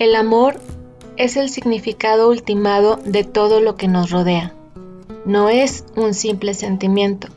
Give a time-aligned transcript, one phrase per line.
[0.00, 0.58] El amor
[1.18, 4.54] es el significado ultimado de todo lo que nos rodea.
[5.26, 7.28] No es un simple sentimiento,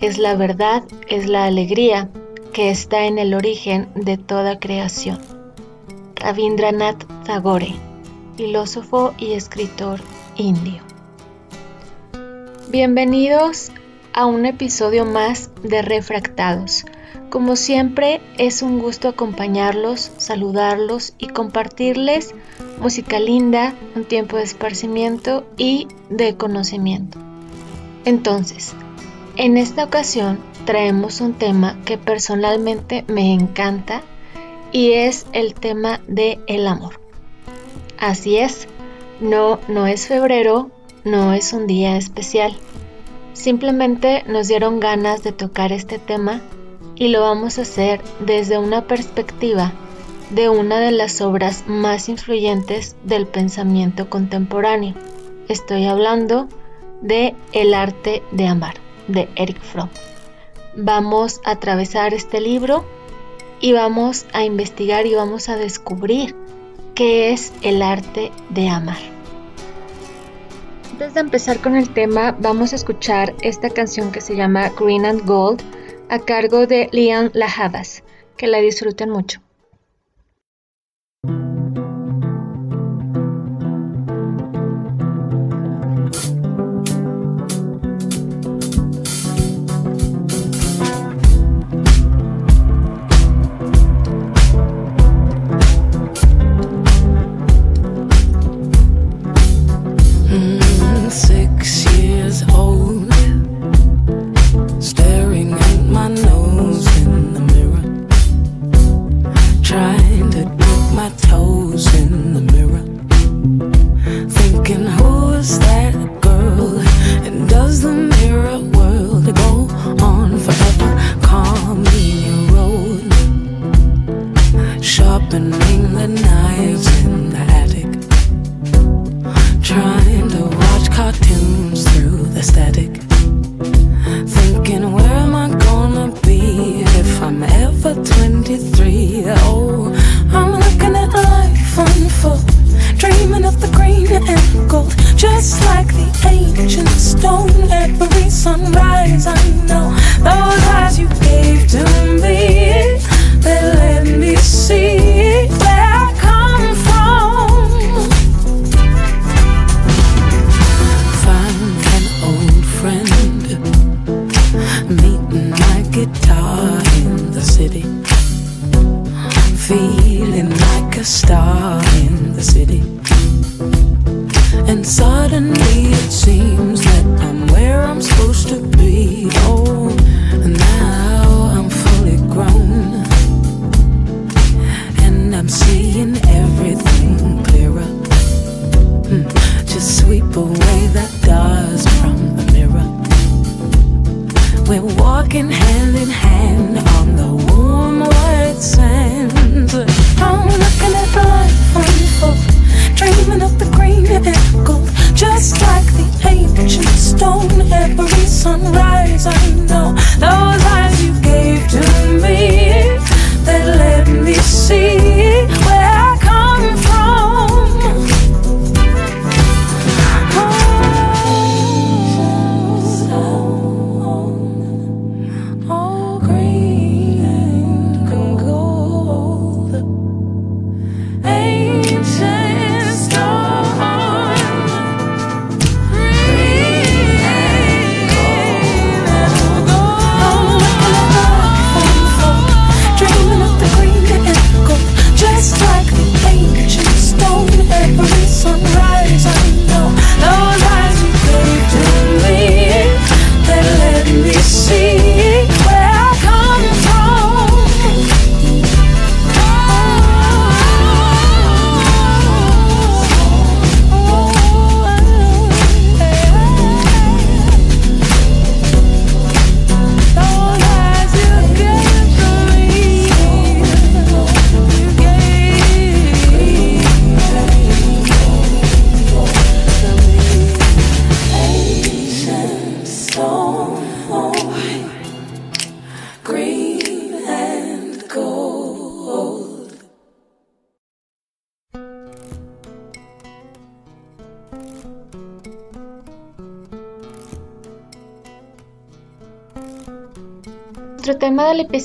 [0.00, 2.08] es la verdad, es la alegría
[2.54, 5.18] que está en el origen de toda creación.
[6.14, 7.74] Rabindranath Tagore,
[8.38, 10.00] filósofo y escritor
[10.34, 10.80] indio.
[12.70, 13.70] Bienvenidos
[14.14, 16.86] a un episodio más de Refractados
[17.30, 22.34] como siempre, es un gusto acompañarlos, saludarlos y compartirles
[22.80, 27.18] música linda, un tiempo de esparcimiento y de conocimiento.
[28.04, 28.74] Entonces,
[29.36, 34.02] en esta ocasión traemos un tema que personalmente me encanta
[34.72, 37.00] y es el tema de el amor.
[37.98, 38.68] Así es,
[39.20, 40.70] no no es febrero,
[41.04, 42.54] no es un día especial.
[43.32, 46.42] Simplemente nos dieron ganas de tocar este tema
[46.98, 49.72] y lo vamos a hacer desde una perspectiva
[50.30, 54.94] de una de las obras más influyentes del pensamiento contemporáneo.
[55.48, 56.48] Estoy hablando
[57.00, 58.74] de El arte de amar,
[59.06, 59.88] de Eric Fromm.
[60.76, 62.84] Vamos a atravesar este libro
[63.60, 66.34] y vamos a investigar y vamos a descubrir
[66.94, 68.98] qué es el arte de amar.
[70.92, 75.06] Antes de empezar con el tema, vamos a escuchar esta canción que se llama Green
[75.06, 75.62] and Gold
[76.08, 78.02] a cargo de Liam Lahavas.
[78.36, 79.40] Que la disfruten mucho.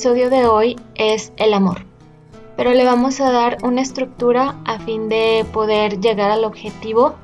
[0.04, 1.86] Episodio de hoy es el amor,
[2.58, 7.16] pero le vamos a dar una estructura a fin de poder llegar al objetivo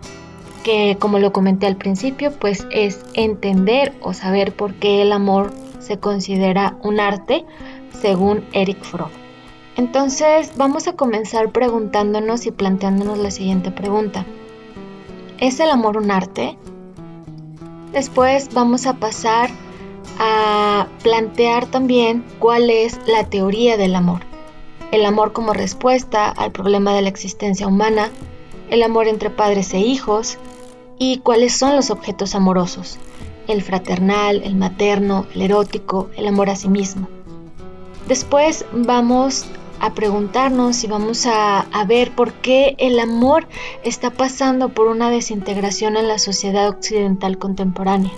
[0.63, 5.51] que, como lo comenté al principio, pues es entender o saber por qué el amor
[5.79, 7.43] se considera un arte
[7.91, 9.11] según Eric Fromm.
[9.75, 14.25] Entonces vamos a comenzar preguntándonos y planteándonos la siguiente pregunta.
[15.37, 16.57] ¿Es el amor un arte?
[17.91, 19.68] Después vamos a pasar a
[21.03, 24.21] plantear también cuál es la teoría del amor.
[24.91, 28.09] El amor como respuesta al problema de la existencia humana,
[28.69, 30.37] el amor entre padres e hijos
[30.97, 32.97] y cuáles son los objetos amorosos,
[33.47, 37.07] el fraternal, el materno, el erótico, el amor a sí mismo.
[38.07, 39.45] Después vamos
[39.79, 43.47] a preguntarnos y vamos a, a, ver por qué el amor
[43.83, 48.11] está pasando por una desintegración en la sociedad occidental contemporánea.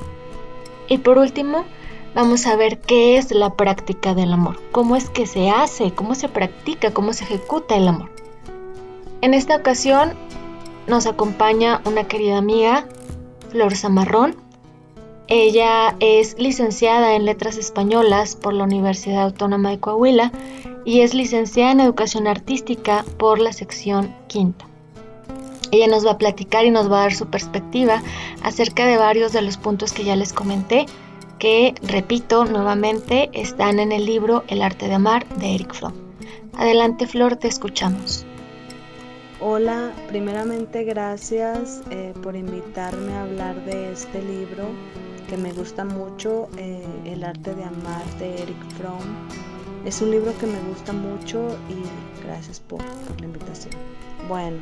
[0.92, 1.64] Y por último,
[2.14, 6.16] vamos a ver qué es la práctica del amor, cómo es que se hace, cómo
[6.16, 8.12] se practica, cómo se ejecuta el amor.
[9.22, 10.16] En esta ocasión
[10.88, 12.90] nos acompaña una querida amiga,
[13.52, 14.36] Flor Zamarrón.
[15.30, 20.34] Ella es licenciada en Letras Españolas por la Universidad Autónoma de Coahuila
[20.84, 24.71] y es licenciada en Educación Artística por la sección quinta.
[25.72, 28.02] Ella nos va a platicar y nos va a dar su perspectiva
[28.44, 30.86] acerca de varios de los puntos que ya les comenté,
[31.40, 35.94] que, repito nuevamente, están en el libro El arte de amar de Eric Fromm.
[36.54, 38.26] Adelante Flor, te escuchamos.
[39.40, 44.68] Hola, primeramente gracias eh, por invitarme a hablar de este libro
[45.28, 49.02] que me gusta mucho, eh, El arte de amar de Eric Fromm.
[49.84, 53.74] Es un libro que me gusta mucho y gracias por, por la invitación.
[54.28, 54.58] Bueno,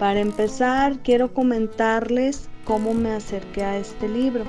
[0.00, 4.42] para empezar quiero comentarles cómo me acerqué a este libro.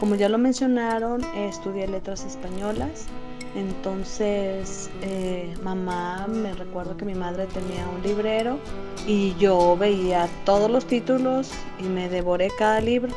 [0.00, 3.06] Como ya lo mencionaron, estudié letras españolas
[3.54, 8.58] entonces, eh, mamá, me recuerdo que mi madre tenía un librero
[9.06, 11.50] y yo veía todos los títulos
[11.80, 13.12] y me devoré cada libro.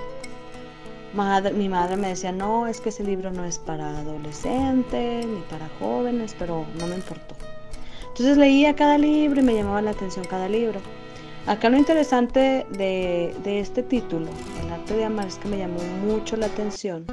[1.55, 5.69] mi madre me decía, no, es que ese libro no es para adolescentes ni para
[5.79, 7.35] jóvenes, pero no me importó.
[8.07, 10.79] Entonces leía cada libro y me llamaba la atención cada libro.
[11.45, 14.27] Acá lo interesante de, de este título,
[14.63, 17.05] El arte de amar, es que me llamó mucho la atención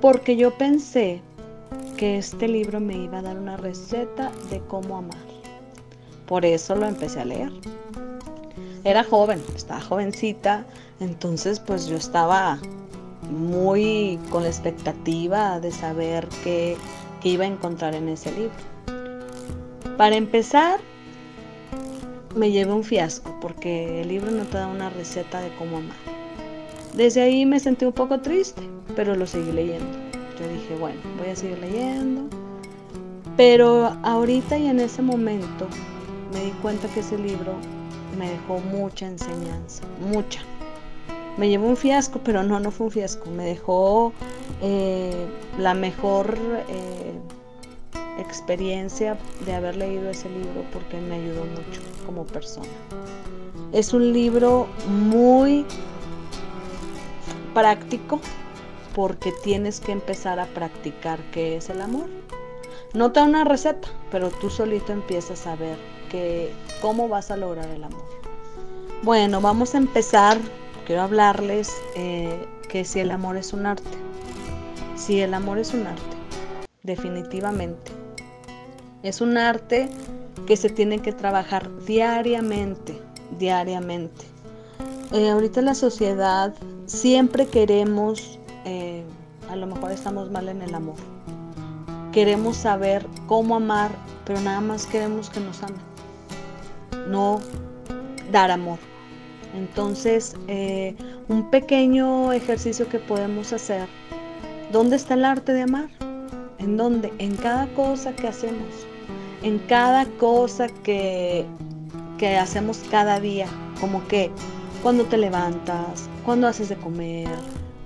[0.00, 1.20] porque yo pensé
[1.96, 5.18] que este libro me iba a dar una receta de cómo amar.
[6.26, 7.52] Por eso lo empecé a leer.
[8.84, 10.64] Era joven, estaba jovencita,
[11.00, 12.58] entonces pues yo estaba
[13.30, 16.76] muy con la expectativa de saber qué,
[17.20, 18.56] qué iba a encontrar en ese libro.
[19.96, 20.78] Para empezar,
[22.38, 25.96] me llevé un fiasco porque el libro no te da una receta de cómo amar.
[26.94, 28.62] Desde ahí me sentí un poco triste,
[28.96, 29.98] pero lo seguí leyendo.
[30.40, 32.28] Yo dije, bueno, voy a seguir leyendo.
[33.36, 35.66] Pero ahorita y en ese momento
[36.32, 37.54] me di cuenta que ese libro
[38.18, 39.82] me dejó mucha enseñanza,
[40.12, 40.40] mucha.
[41.36, 43.30] Me llevó un fiasco, pero no, no fue un fiasco.
[43.30, 44.12] Me dejó
[44.60, 45.26] eh,
[45.56, 46.36] la mejor
[46.68, 47.12] eh,
[48.18, 52.68] experiencia de haber leído ese libro porque me ayudó mucho como persona.
[53.72, 55.66] Es un libro muy
[57.54, 58.20] práctico,
[58.94, 62.06] porque tienes que empezar a practicar qué es el amor.
[62.94, 65.76] No te da una receta, pero tú solito empiezas a ver
[66.10, 68.02] que, cómo vas a lograr el amor.
[69.02, 70.38] Bueno, vamos a empezar.
[70.86, 73.88] Quiero hablarles eh, que si el amor es un arte.
[74.96, 76.16] Si el amor es un arte,
[76.82, 77.97] definitivamente.
[79.02, 79.88] Es un arte
[80.46, 83.00] que se tiene que trabajar diariamente,
[83.38, 84.24] diariamente.
[85.12, 86.54] Eh, ahorita en la sociedad
[86.86, 89.04] siempre queremos eh,
[89.50, 90.96] a lo mejor estamos mal en el amor.
[92.12, 93.90] Queremos saber cómo amar,
[94.24, 95.80] pero nada más queremos que nos amen.
[97.08, 97.40] No
[98.30, 98.78] dar amor.
[99.54, 100.94] Entonces, eh,
[101.28, 103.88] un pequeño ejercicio que podemos hacer.
[104.72, 105.88] ¿Dónde está el arte de amar?
[106.58, 107.12] ¿En dónde?
[107.18, 108.86] En cada cosa que hacemos.
[109.42, 111.46] En cada cosa que,
[112.18, 113.46] que hacemos cada día.
[113.80, 114.30] Como que
[114.82, 117.28] cuando te levantas, cuando haces de comer,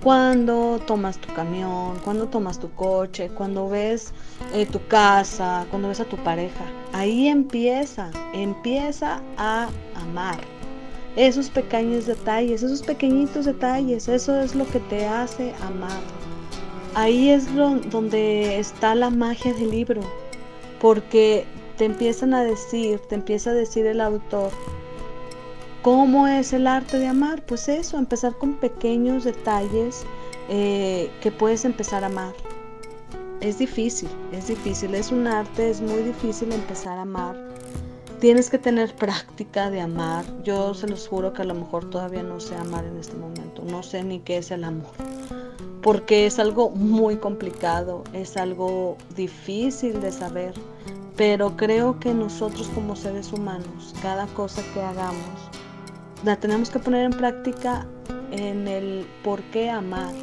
[0.03, 4.13] cuando tomas tu camión, cuando tomas tu coche, cuando ves
[4.53, 6.65] eh, tu casa, cuando ves a tu pareja.
[6.91, 10.39] Ahí empieza, empieza a amar.
[11.15, 16.01] Esos pequeños detalles, esos pequeñitos detalles, eso es lo que te hace amar.
[16.95, 20.01] Ahí es donde está la magia del libro,
[20.79, 21.45] porque
[21.77, 24.51] te empiezan a decir, te empieza a decir el autor,
[25.83, 27.45] ¿Cómo es el arte de amar?
[27.45, 30.05] Pues eso, empezar con pequeños detalles
[30.47, 32.33] eh, que puedes empezar a amar.
[33.41, 37.52] es difícil, es difícil, es un arte, es muy difícil empezar a amar.
[38.23, 40.23] Tienes que tener práctica de amar.
[40.45, 43.63] Yo se los juro que a lo mejor todavía no sé amar en este momento.
[43.69, 44.93] No sé ni qué es el amor.
[45.81, 50.53] Porque es algo muy complicado, es algo difícil de saber.
[51.17, 55.49] Pero creo que nosotros como seres humanos, cada cosa que hagamos,
[56.23, 57.85] la tenemos que poner en práctica
[58.31, 60.13] en el por qué amar,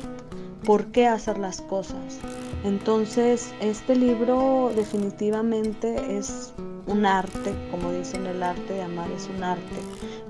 [0.65, 2.19] por qué hacer las cosas.
[2.65, 6.55] Entonces, este libro definitivamente es
[6.91, 9.77] un arte, como dicen, el arte de amar es un arte,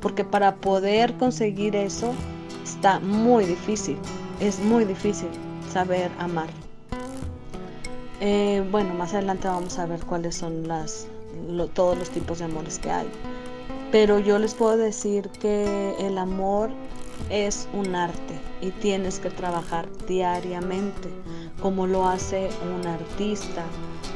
[0.00, 2.12] porque para poder conseguir eso
[2.62, 3.96] está muy difícil,
[4.40, 5.28] es muy difícil
[5.72, 6.48] saber amar.
[8.20, 11.06] Eh, bueno, más adelante vamos a ver cuáles son las,
[11.72, 13.08] todos los tipos de amores que hay.
[13.90, 16.70] Pero yo les puedo decir que el amor
[17.30, 21.08] es un arte y tienes que trabajar diariamente,
[21.60, 23.64] como lo hace un artista,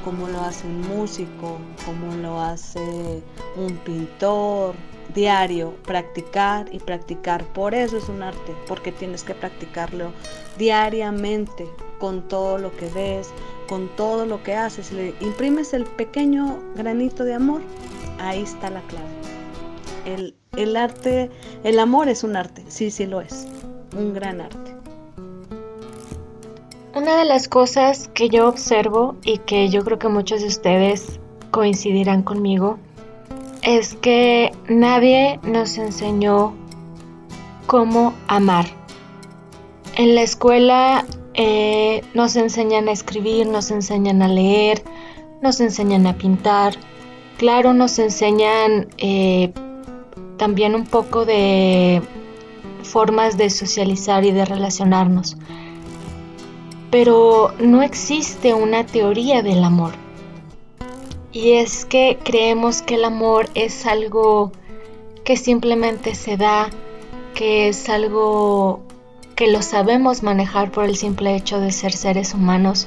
[0.04, 3.23] como lo hace un músico, como lo hace
[3.56, 4.75] un pintor,
[5.14, 7.44] diario, practicar y practicar.
[7.52, 10.12] Por eso es un arte, porque tienes que practicarlo
[10.58, 11.66] diariamente
[11.99, 13.30] con todo lo que ves,
[13.68, 14.92] con todo lo que haces.
[14.92, 17.62] Le imprimes el pequeño granito de amor,
[18.18, 19.08] ahí está la clave.
[20.04, 21.30] El, el arte,
[21.64, 23.46] el amor es un arte, sí, sí lo es,
[23.96, 24.73] un gran arte.
[26.94, 31.18] Una de las cosas que yo observo y que yo creo que muchos de ustedes
[31.50, 32.78] coincidirán conmigo
[33.62, 36.54] es que nadie nos enseñó
[37.66, 38.66] cómo amar.
[39.96, 44.84] En la escuela eh, nos enseñan a escribir, nos enseñan a leer,
[45.42, 46.74] nos enseñan a pintar.
[47.38, 49.52] Claro, nos enseñan eh,
[50.36, 52.02] también un poco de
[52.84, 55.36] formas de socializar y de relacionarnos.
[56.94, 59.94] Pero no existe una teoría del amor.
[61.32, 64.52] Y es que creemos que el amor es algo
[65.24, 66.70] que simplemente se da,
[67.34, 68.84] que es algo
[69.34, 72.86] que lo sabemos manejar por el simple hecho de ser seres humanos.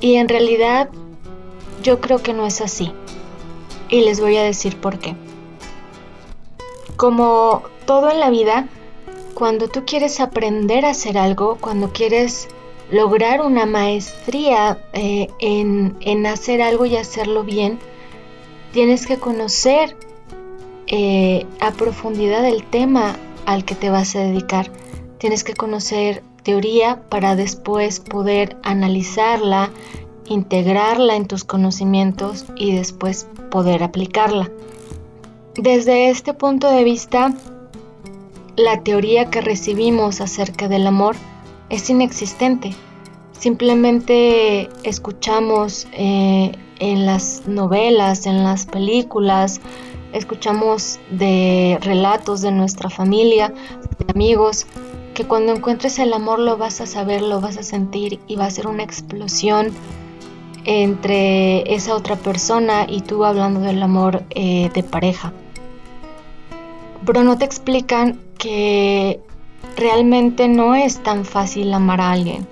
[0.00, 0.88] Y en realidad
[1.82, 2.90] yo creo que no es así.
[3.90, 5.14] Y les voy a decir por qué.
[6.96, 8.66] Como todo en la vida,
[9.34, 12.48] cuando tú quieres aprender a hacer algo, cuando quieres
[12.92, 17.78] lograr una maestría eh, en, hacer algo y hacerlo bien,
[18.72, 19.96] tienes que conocer
[20.86, 24.70] eh, a profundidad el tema al que te vas a dedicar.
[25.18, 29.70] Tienes que conocer teoría para después poder analizarla,
[30.26, 34.50] integrarla en tus conocimientos y después poder aplicarla.
[35.54, 37.32] Desde este punto de vista,
[38.56, 41.16] la teoría que recibimos acerca del amor
[41.72, 42.76] es inexistente.
[43.32, 49.60] Simplemente escuchamos eh, en las novelas, en las películas,
[50.12, 53.52] escuchamos de relatos de nuestra familia,
[53.98, 54.66] de amigos,
[55.14, 58.44] que cuando encuentres el amor lo vas a saber, lo vas a sentir y va
[58.44, 59.72] a ser una explosión
[60.64, 65.32] entre esa otra persona y tú hablando del amor eh, de pareja
[67.04, 69.20] pero no te explican que
[69.76, 72.46] realmente no es tan fácil amar a alguien,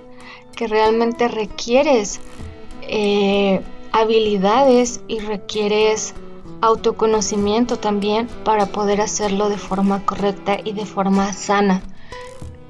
[0.56, 2.20] que realmente requieres
[2.82, 3.60] eh,
[3.92, 6.14] habilidades y requieres
[6.60, 11.82] autoconocimiento también para poder hacerlo de forma correcta y de forma sana.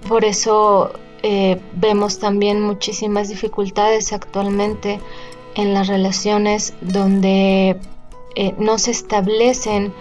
[0.09, 0.93] Por eso
[1.23, 5.01] eh, vemos también muchísimas dificultades actualmente
[5.55, 7.79] en las relaciones donde
[8.37, 9.93] eh, no se establecen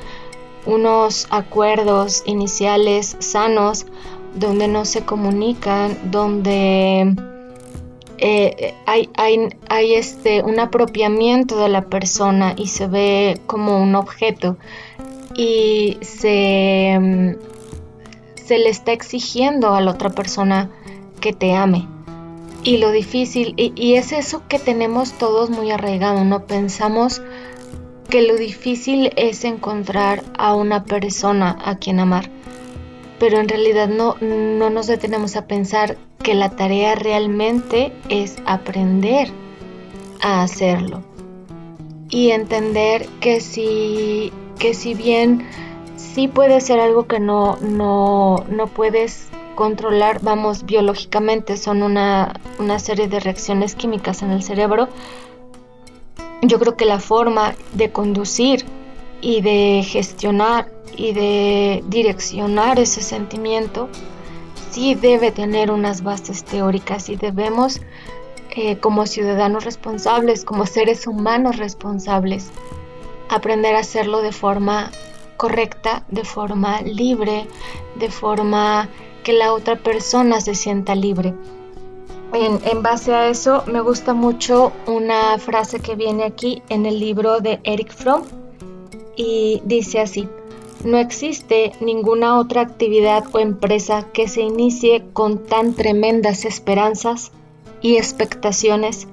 [0.66, 3.86] unos acuerdos iniciales sanos
[4.36, 7.16] donde no se comunican, donde
[8.18, 14.58] eh, hay, hay, este, un apropiamiento de la persona y se ve como un objeto
[15.36, 17.38] y se,
[18.36, 20.70] se le está exigiendo a la otra persona
[21.22, 21.88] que te ame.
[22.64, 26.46] Y lo difícil, y, y es eso que tenemos todos muy arraigado, ¿no?
[26.46, 27.22] Pensamos
[28.10, 32.30] que lo difícil es encontrar a una persona a quien amar,
[33.20, 39.30] pero en realidad no, no nos detenemos a pensar que la tarea realmente es aprender
[40.22, 41.04] a hacerlo
[42.10, 45.48] y entender que si, que si bien
[45.96, 52.80] sí puede ser algo que no, no, no puedes controlar, vamos, biológicamente son una, una
[52.80, 54.88] serie de reacciones químicas en el cerebro,
[56.42, 58.66] yo creo que la forma de conducir
[59.22, 63.88] y de gestionar y de direccionar ese sentimiento
[64.70, 67.80] sí debe tener unas bases teóricas y debemos
[68.52, 72.52] eh, como ciudadanos responsables, como seres humanos responsables,
[73.30, 74.92] aprender a hacerlo de forma
[75.38, 77.48] correcta, de forma libre,
[77.96, 78.90] de forma
[79.24, 81.34] que la otra persona se sienta libre.
[82.34, 87.00] En, en, base a eso, me gusta mucho una frase que viene aquí en el
[87.00, 88.24] libro de Eric Fromm
[89.16, 90.28] y dice así,
[90.84, 97.32] no existe ninguna otra actividad o empresa que se inicie con tan tremendas esperanzas
[97.82, 99.08] y expectaciones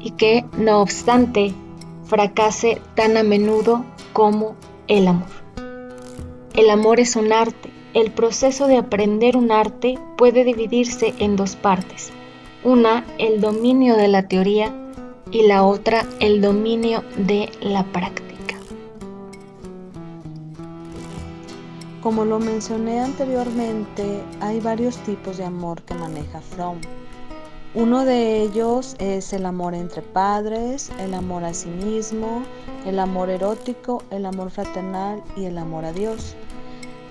[0.00, 1.52] y que, no obstante,
[2.04, 4.56] fracase tan a menudo como
[4.88, 5.28] el amor.
[6.54, 7.70] El amor es un arte.
[7.92, 12.12] El proceso de aprender un arte puede dividirse en dos partes.
[12.64, 14.74] Una, el dominio de la teoría
[15.30, 18.29] y la otra, el dominio de la práctica.
[22.02, 26.80] Como lo mencioné anteriormente, hay varios tipos de amor que maneja Fromm.
[27.74, 32.42] Uno de ellos es el amor entre padres, el amor a sí mismo,
[32.86, 36.36] el amor erótico, el amor fraternal y el amor a Dios.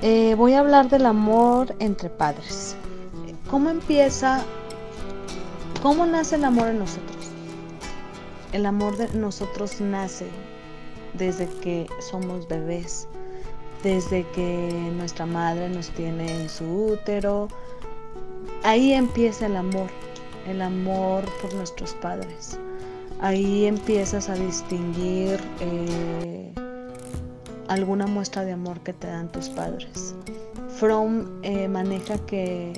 [0.01, 2.75] Eh, voy a hablar del amor entre padres.
[3.47, 4.43] ¿Cómo empieza?
[5.83, 7.29] ¿Cómo nace el amor en nosotros?
[8.53, 10.25] El amor de nosotros nace
[11.13, 13.07] desde que somos bebés
[13.83, 17.47] desde que nuestra madre nos tiene en su útero.
[18.63, 19.89] Ahí empieza el amor,
[20.47, 22.59] el amor por nuestros padres.
[23.21, 26.53] Ahí empiezas a distinguir eh,
[27.67, 30.15] alguna muestra de amor que te dan tus padres.
[30.77, 32.73] Fromm eh, maneja que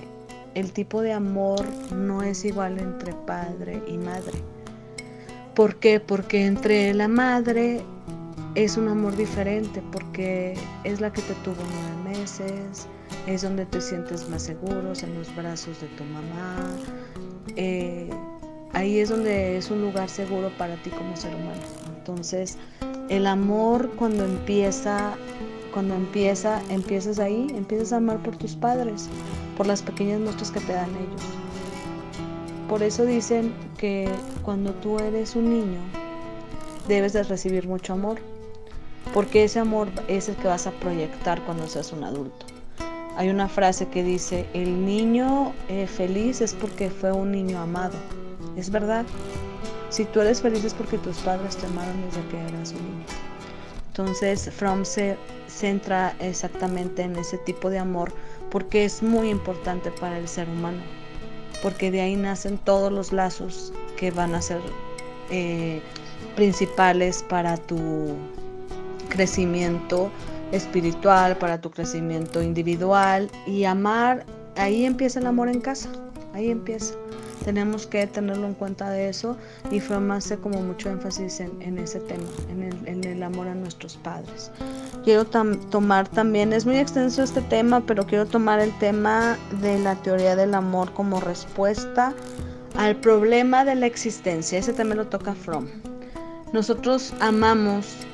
[0.56, 4.40] el tipo de amor no es igual entre padre y madre.
[5.56, 6.00] ¿Por qué?
[6.00, 7.82] Porque entre la madre
[8.56, 12.88] es un amor diferente porque es la que te tuvo nueve meses,
[13.26, 16.58] es donde te sientes más seguros en los brazos de tu mamá.
[17.56, 18.10] Eh,
[18.74, 21.62] ahí es donde es un lugar seguro para ti como ser humano.
[21.98, 22.58] Entonces,
[23.10, 25.14] el amor cuando empieza,
[25.74, 29.08] cuando empieza, empiezas ahí, empiezas a amar por tus padres,
[29.56, 31.22] por las pequeñas muestras que te dan ellos.
[32.68, 34.10] Por eso dicen que
[34.44, 35.80] cuando tú eres un niño,
[36.88, 38.20] debes de recibir mucho amor
[39.14, 42.46] porque ese amor es el que vas a proyectar cuando seas un adulto.
[43.18, 47.98] Hay una frase que dice, el niño eh, feliz es porque fue un niño amado.
[48.56, 49.06] Es verdad.
[49.90, 53.06] Si tú eres feliz es porque tus padres te amaron desde que eras un niño.
[53.90, 58.14] Entonces, Fromm se centra exactamente en ese tipo de amor
[58.50, 60.82] porque es muy importante para el ser humano.
[61.62, 64.62] Porque de ahí nacen todos los lazos que van a ser
[65.30, 65.82] eh,
[66.38, 68.16] principales para tu
[69.12, 70.10] crecimiento
[70.52, 74.26] espiritual, para tu crecimiento individual y amar,
[74.58, 75.90] ahí empieza el amor en casa,
[76.34, 76.96] ahí empieza.
[77.46, 79.36] Tenemos que tenerlo en cuenta de eso
[79.72, 82.24] y hace como mucho énfasis en, ese tema,
[82.86, 84.52] en el, amor a nuestros padres.
[85.04, 89.96] Quiero tomar también, es muy extenso este tema, pero quiero tomar el tema de la
[89.96, 92.14] teoría del amor como respuesta
[92.76, 94.60] al problema de la existencia.
[94.60, 95.66] Ese también lo toca Fromm.
[96.54, 98.06] Nosotros amamos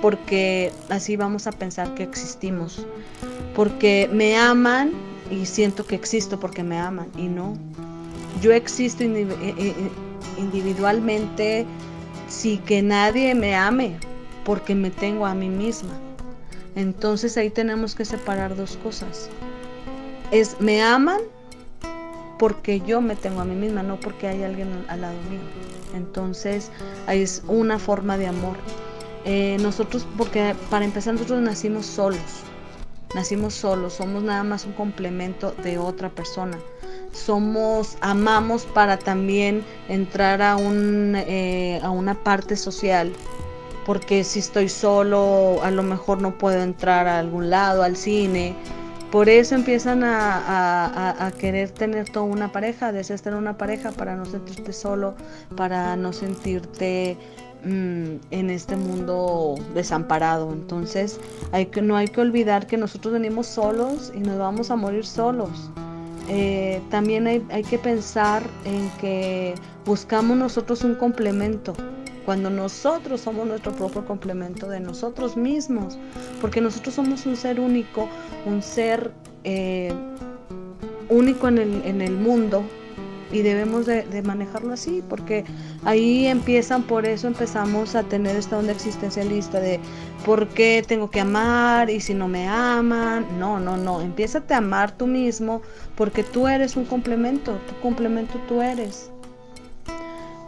[0.00, 2.86] porque así vamos a pensar que existimos.
[3.54, 4.92] Porque me aman
[5.30, 7.56] y siento que existo porque me aman y no.
[8.40, 9.74] Yo existo eh, eh, eh,
[10.38, 11.66] individualmente
[12.28, 13.96] si que nadie me ame
[14.44, 15.92] porque me tengo a mí misma.
[16.74, 19.28] Entonces ahí tenemos que separar dos cosas.
[20.30, 21.20] Es me aman
[22.38, 25.40] porque yo me tengo a mí misma, no porque hay alguien al lado mío.
[25.94, 26.70] Entonces
[27.06, 28.56] ahí es una forma de amor.
[29.24, 32.20] Eh, nosotros, porque para empezar nosotros nacimos solos,
[33.14, 36.58] nacimos solos, somos nada más un complemento de otra persona.
[37.12, 43.12] Somos, amamos para también entrar a, un, eh, a una parte social,
[43.84, 48.54] porque si estoy solo, a lo mejor no puedo entrar a algún lado, al cine.
[49.10, 54.14] Por eso empiezan a, a querer tener toda una pareja, deseas tener una pareja para
[54.14, 55.16] no sentirte solo,
[55.56, 57.18] para no sentirte
[57.62, 60.50] Mm, en este mundo desamparado.
[60.52, 61.20] Entonces
[61.52, 65.04] hay que, no hay que olvidar que nosotros venimos solos y nos vamos a morir
[65.04, 65.50] solos.
[66.28, 71.74] Eh, también hay, hay que pensar en que buscamos nosotros un complemento
[72.24, 75.98] cuando nosotros somos nuestro propio complemento de nosotros mismos,
[76.40, 78.08] porque nosotros somos un ser único,
[78.46, 79.12] un ser
[79.44, 79.92] eh,
[81.08, 82.62] único en el, en el mundo,
[83.32, 85.44] y debemos de, manejarlo así, porque
[85.84, 89.80] ahí empiezan, por eso empezamos a tener esta onda existencialista de
[90.24, 94.56] por qué tengo que amar y si no me aman, no, no, no, empieza a
[94.56, 95.62] amar tú mismo
[95.96, 99.10] porque tú eres un complemento, tu complemento tú eres.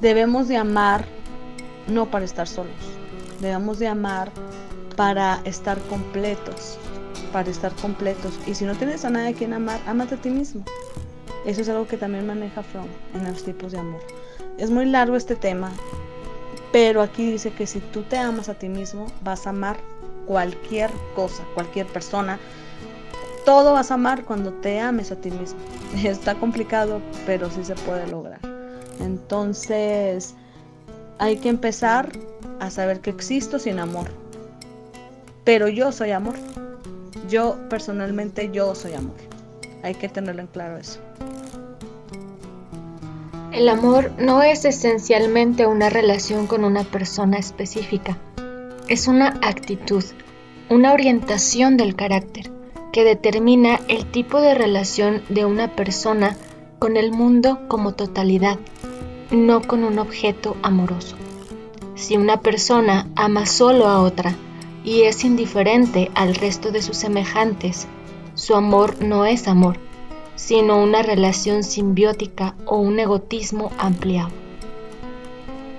[0.01, 1.05] debemos de amar
[1.89, 2.73] no para estar solos,
[3.41, 4.31] debemos de amar
[4.97, 6.79] para estar completos,
[7.33, 8.39] para estar completos.
[8.47, 10.65] Y si no tienes a nadie a quien amar, amate a ti mismo.
[11.45, 14.01] Eso es algo que también maneja Fromm en los tipos de amor.
[14.59, 15.73] Es muy largo este tema,
[16.73, 19.77] pero aquí dice que si tú te amas a ti mismo, vas a amar
[20.27, 22.39] cualquier cosa, cualquier persona.
[23.45, 25.59] Todo vas a amar cuando te ames a ti mismo.
[26.05, 28.41] Está complicado, pero sí se puede lograr.
[29.01, 30.35] Entonces,
[31.19, 32.09] hay que empezar
[32.61, 34.09] a saber que existo sin amor.
[35.45, 36.35] Pero yo soy amor.
[37.29, 39.32] Yo personalmente, yo soy amor.
[39.83, 41.01] Hay que tenerlo en claro eso.
[43.53, 48.17] El amor no es esencialmente una relación con una persona específica.
[48.89, 50.03] Es una actitud,
[50.71, 52.51] una orientación del carácter
[52.93, 56.37] que determina el tipo de relación de una persona
[56.79, 58.59] con el mundo como totalidad,
[59.31, 61.17] no con un objeto amoroso.
[61.95, 64.35] Si una persona ama solo a otra
[64.83, 67.87] y es indiferente al resto de sus semejantes,
[68.35, 69.79] su amor no es amor,
[70.37, 74.31] sino una relación simbiótica o un egotismo ampliado.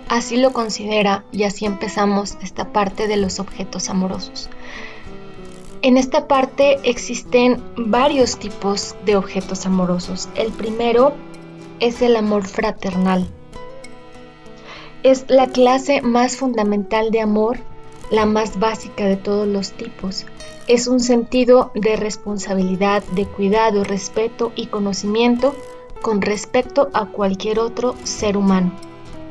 [0.07, 4.49] Así lo considera y así empezamos esta parte de los objetos amorosos.
[5.81, 10.29] En esta parte existen varios tipos de objetos amorosos.
[10.35, 11.13] El primero
[11.79, 13.27] es el amor fraternal.
[15.01, 17.57] Es la clase más fundamental de amor,
[18.11, 20.25] la más básica de todos los tipos
[20.67, 25.55] es un sentido de responsabilidad, de cuidado, respeto y conocimiento
[26.01, 28.71] con respecto a cualquier otro ser humano,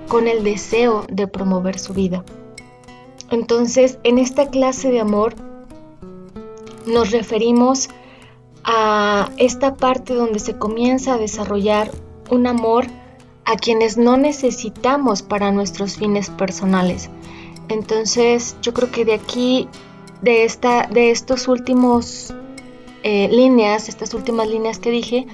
[0.09, 2.25] con el deseo de promover su vida.
[3.31, 5.35] Entonces, en esta clase de amor
[6.87, 7.89] nos referimos
[8.65, 11.91] a esta parte donde se comienza a desarrollar
[12.31, 12.87] un amor
[13.45, 17.11] a quienes no necesitamos para nuestros fines personales.
[17.69, 19.69] Entonces, yo creo que de aquí
[20.23, 22.33] de, esta, de estos últimos
[23.03, 25.27] eh, líneas, estas últimas líneas que dije,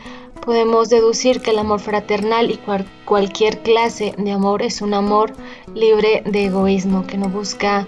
[0.45, 2.59] podemos deducir que el amor fraternal y
[3.05, 5.35] cualquier clase de amor es un amor
[5.75, 7.87] libre de egoísmo, que no busca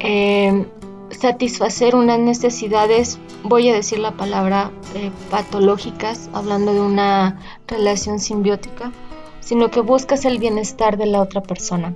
[0.00, 0.66] eh,
[1.10, 8.92] satisfacer unas necesidades, voy a decir la palabra eh, patológicas, hablando de una relación simbiótica,
[9.40, 11.94] sino que buscas el bienestar de la otra persona.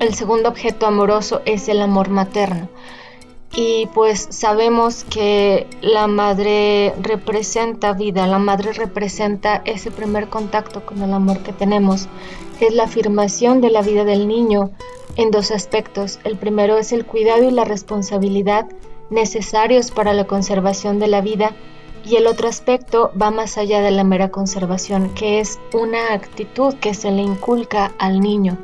[0.00, 2.70] El segundo objeto amoroso es el amor materno
[3.56, 11.00] y pues sabemos que la madre representa vida, la madre representa ese primer contacto con
[11.02, 12.06] el amor que tenemos,
[12.60, 14.70] es la afirmación de la vida del niño
[15.16, 16.18] en dos aspectos.
[16.24, 18.66] El primero es el cuidado y la responsabilidad
[19.08, 21.52] necesarios para la conservación de la vida
[22.04, 26.74] y el otro aspecto va más allá de la mera conservación, que es una actitud
[26.74, 28.58] que se le inculca al niño.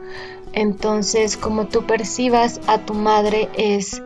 [0.52, 4.02] Entonces, como tú percibas a tu madre es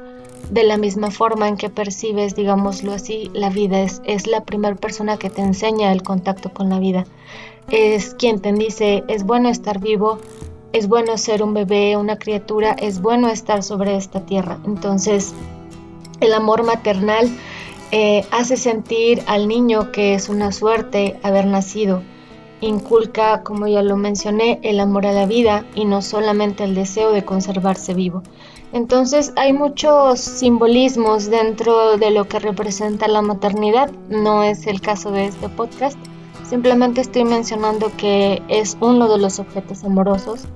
[0.50, 3.80] de la misma forma en que percibes, digámoslo así, la vida.
[3.80, 7.06] Es, la primera persona que te enseña el contacto con la vida.
[7.70, 10.18] Es quien te dice, es bueno estar vivo,
[10.72, 14.58] es bueno ser un bebé, una criatura, es bueno estar sobre esta tierra.
[14.64, 15.34] Entonces,
[16.20, 17.28] el amor maternal
[17.90, 22.02] eh, hace sentir al niño que es una suerte haber nacido.
[22.60, 27.12] Inculca, como ya lo mencioné, el amor a la vida y no solamente el deseo
[27.12, 28.22] de conservarse vivo.
[28.72, 33.90] Entonces hay muchos simbolismos dentro de lo que representa la maternidad.
[34.08, 35.96] No es el caso de este podcast.
[36.48, 40.46] Simplemente estoy mencionando que es uno de los objetos amorosos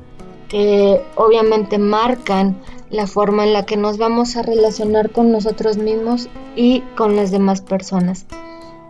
[0.48, 6.28] que obviamente marcan la forma en la que nos vamos a relacionar con nosotros mismos
[6.56, 8.26] y con las demás personas.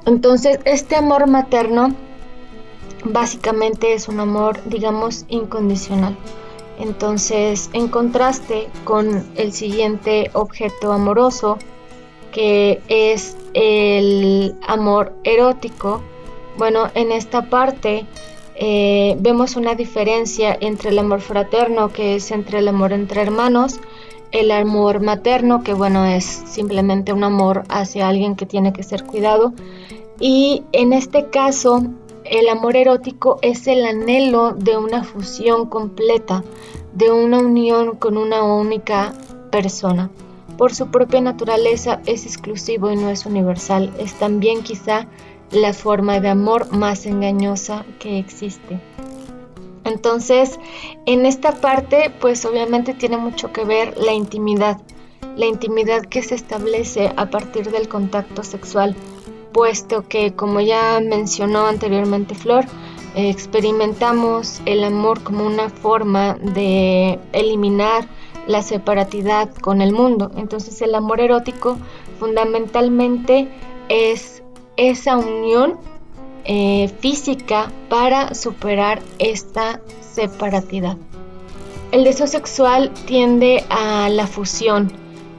[0.06, 1.94] Entonces, este amor materno
[3.04, 6.16] básicamente es un amor, digamos, incondicional.
[6.80, 11.58] Entonces, en contraste con el siguiente objeto amoroso,
[12.32, 16.00] que es el amor erótico,
[16.56, 18.06] bueno, en esta parte
[18.54, 23.78] eh, vemos una diferencia entre el amor fraterno, que es entre el amor entre hermanos,
[24.32, 29.04] el amor materno, que bueno, es simplemente un amor hacia alguien que tiene que ser
[29.04, 29.52] cuidado,
[30.18, 31.82] y en este caso
[32.30, 36.44] el amor erótico es el anhelo de una fusión completa,
[36.94, 39.12] de una unión con una única
[39.50, 40.10] persona.
[40.56, 43.92] Por su propia naturaleza es exclusivo y no es universal.
[43.98, 45.08] Es también quizá
[45.50, 48.80] la forma de amor más engañosa que existe.
[49.82, 50.60] Entonces,
[51.06, 54.80] en esta parte, pues obviamente tiene mucho que ver la intimidad,
[55.34, 58.94] la intimidad que se establece a partir del contacto sexual
[59.52, 62.64] puesto que, como ya mencionó anteriormente Flor,
[63.14, 68.06] experimentamos el amor como una forma de eliminar
[68.46, 70.30] la separatidad con el mundo.
[70.36, 71.76] Entonces el amor erótico
[72.18, 73.48] fundamentalmente
[73.88, 74.42] es
[74.76, 75.78] esa unión
[76.44, 80.96] eh, física para superar esta separatidad.
[81.92, 84.92] El deseo sexual tiende a la fusión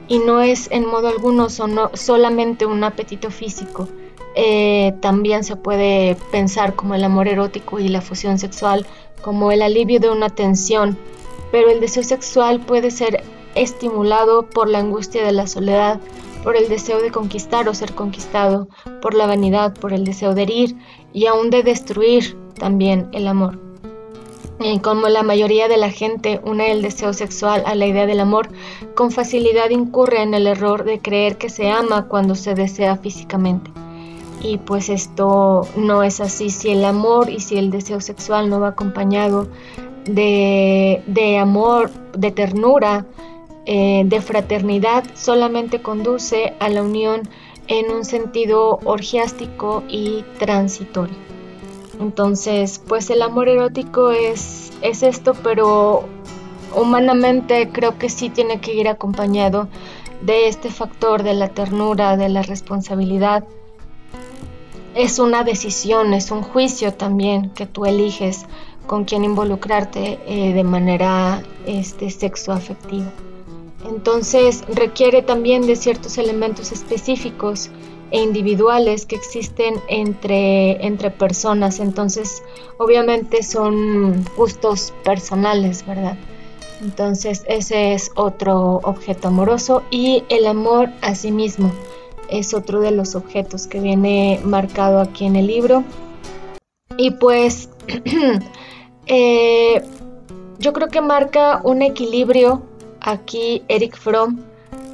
[0.06, 3.88] y no es en modo alguno solamente un apetito físico.
[4.34, 8.86] Eh, también se puede pensar como el amor erótico y la fusión sexual
[9.20, 10.98] como el alivio de una tensión,
[11.50, 13.22] pero el deseo sexual puede ser
[13.54, 16.00] estimulado por la angustia de la soledad,
[16.42, 18.68] por el deseo de conquistar o ser conquistado,
[19.00, 20.76] por la vanidad, por el deseo de herir
[21.12, 23.60] y aún de destruir también el amor.
[24.82, 28.48] Como la mayoría de la gente une el deseo sexual a la idea del amor,
[28.94, 33.72] con facilidad incurre en el error de creer que se ama cuando se desea físicamente.
[34.42, 36.50] Y pues esto no es así.
[36.50, 39.48] Si el amor y si el deseo sexual no va acompañado
[40.04, 43.06] de, de amor, de ternura,
[43.64, 47.28] eh, de fraternidad solamente conduce a la unión
[47.68, 51.14] en un sentido orgiástico y transitorio.
[52.00, 56.04] Entonces, pues el amor erótico es, es esto, pero
[56.74, 59.68] humanamente creo que sí tiene que ir acompañado
[60.22, 63.44] de este factor de la ternura, de la responsabilidad.
[64.94, 68.44] Es una decisión, es un juicio también que tú eliges
[68.86, 73.10] con quién involucrarte eh, de manera este, sexoafectiva.
[73.88, 77.70] Entonces requiere también de ciertos elementos específicos
[78.10, 81.80] e individuales que existen entre, entre personas.
[81.80, 82.42] Entonces,
[82.78, 86.18] obviamente son gustos personales, ¿verdad?
[86.82, 91.72] Entonces, ese es otro objeto amoroso y el amor a sí mismo
[92.30, 95.84] es otro de los objetos que viene marcado aquí en el libro.
[96.96, 97.68] Y pues,
[99.06, 99.82] eh,
[100.58, 102.62] yo creo que marca un equilibrio
[103.00, 104.40] aquí Eric Fromm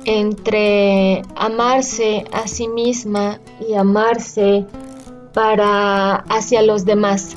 [0.04, 4.64] entre amarse a sí misma y amarse
[5.34, 7.36] para hacia los demás.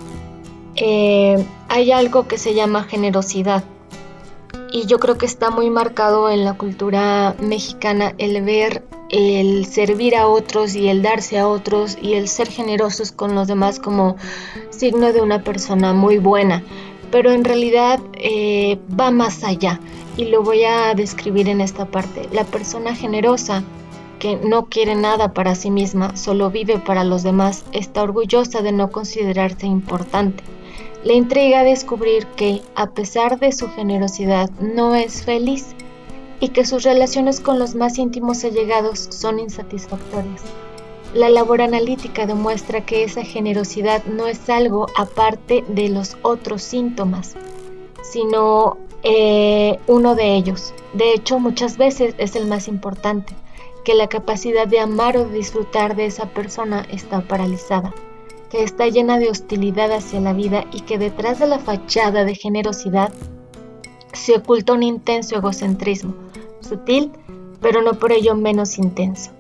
[0.76, 3.64] Eh, hay algo que se llama generosidad
[4.72, 10.16] y yo creo que está muy marcado en la cultura mexicana el ver el servir
[10.16, 14.16] a otros y el darse a otros y el ser generosos con los demás como
[14.70, 16.64] signo de una persona muy buena
[17.12, 19.80] pero en realidad eh, va más allá
[20.18, 22.28] y lo voy a describir en esta parte.
[22.32, 23.64] La persona generosa
[24.20, 28.72] que no quiere nada para sí misma, solo vive para los demás, está orgullosa de
[28.72, 30.44] no considerarse importante.
[31.04, 35.76] Le intriga descubrir que, a pesar de su generosidad, no es feliz
[36.40, 40.42] y que sus relaciones con los más íntimos allegados son insatisfactorias.
[41.14, 47.36] La labor analítica demuestra que esa generosidad no es algo aparte de los otros síntomas,
[48.04, 50.74] sino eh, uno de ellos.
[50.94, 53.34] De hecho, muchas veces es el más importante,
[53.84, 57.94] que la capacidad de amar o disfrutar de esa persona está paralizada,
[58.52, 62.36] que está llena de hostilidad hacia la vida y que detrás de la fachada de
[62.36, 63.12] generosidad
[64.12, 66.14] se oculta un intenso egocentrismo,
[66.60, 67.12] sutil,
[67.62, 69.32] pero no por ello menos intenso.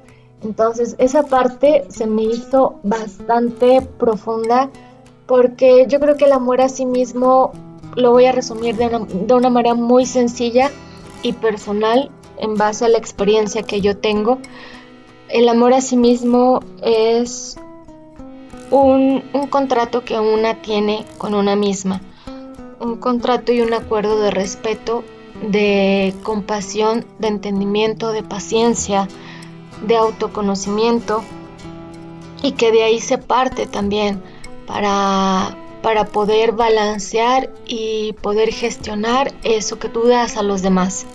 [0.43, 4.69] Entonces esa parte se me hizo bastante profunda
[5.27, 7.51] porque yo creo que el amor a sí mismo
[7.95, 10.71] lo voy a resumir de una, manera muy sencilla
[11.21, 14.39] y personal en base a la experiencia que yo tengo.
[15.27, 17.57] El amor a sí mismo es
[18.71, 22.01] un, un, contrato que una tiene con una misma.
[22.79, 25.03] Un contrato y un acuerdo de respeto,
[25.47, 29.07] de compasión, de entendimiento, de paciencia,
[29.85, 31.21] de autoconocimiento
[32.41, 34.21] y que de ahí se parte también
[34.65, 41.05] para para poder balancear y poder gestionar eso que tú das a los demás.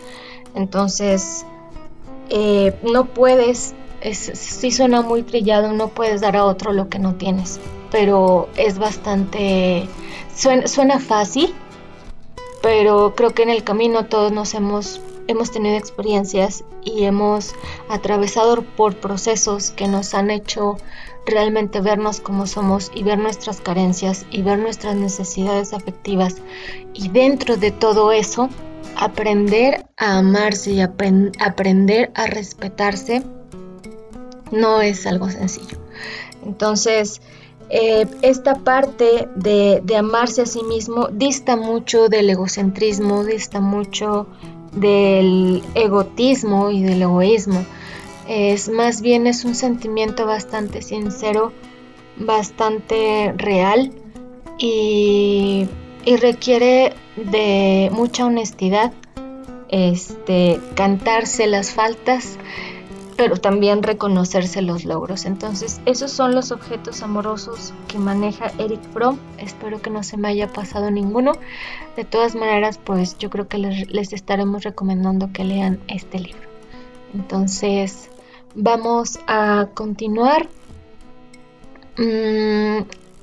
[0.54, 1.46] Entonces,
[2.30, 3.74] eh, no puedes,
[4.14, 8.78] si suena muy trillado, no puedes dar a otro lo que no tienes, pero es
[8.78, 9.88] bastante,
[10.34, 11.54] suena, suena fácil,
[12.62, 17.54] pero creo que en el camino todos nos hemos, hemos tenido experiencias y hemos
[17.88, 20.76] atravesado por procesos que nos han hecho
[21.26, 26.36] realmente vernos como somos y ver nuestras carencias y ver nuestras necesidades afectivas.
[26.94, 28.48] Y dentro de todo eso
[28.96, 33.22] aprender a amarse y aprender a respetarse
[34.52, 35.78] no es algo sencillo.
[36.44, 37.20] Entonces,
[37.68, 44.28] eh, esta parte de, de, amarse a sí mismo dista mucho del egocentrismo, dista mucho
[44.72, 47.64] del egotismo y del egoísmo
[48.28, 51.52] es más bien es un sentimiento bastante sincero,
[52.16, 53.92] bastante real
[54.58, 55.68] y,
[56.20, 58.92] requiere de mucha honestidad,
[59.68, 62.38] este, cantarse las faltas,
[63.16, 65.24] pero también reconocerse los logros.
[65.24, 69.18] Entonces, esos son los objetos amorosos que maneja Eric Fromm.
[69.38, 71.32] Espero que no se me haya pasado ninguno.
[71.96, 76.48] De todas maneras, pues yo creo que les, estaremos recomendando que lean este libro.
[77.14, 78.10] Entonces,
[78.54, 80.48] vamos a continuar.
[81.96, 82.82] Mm,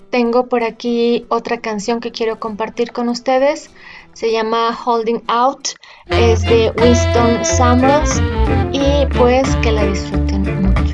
[0.09, 3.69] tengo por aquí otra canción que quiero compartir con ustedes.
[4.13, 5.69] Se llama Holding Out.
[6.07, 8.21] Es de Winston Samuels.
[8.71, 10.93] Y pues que la disfruten mucho.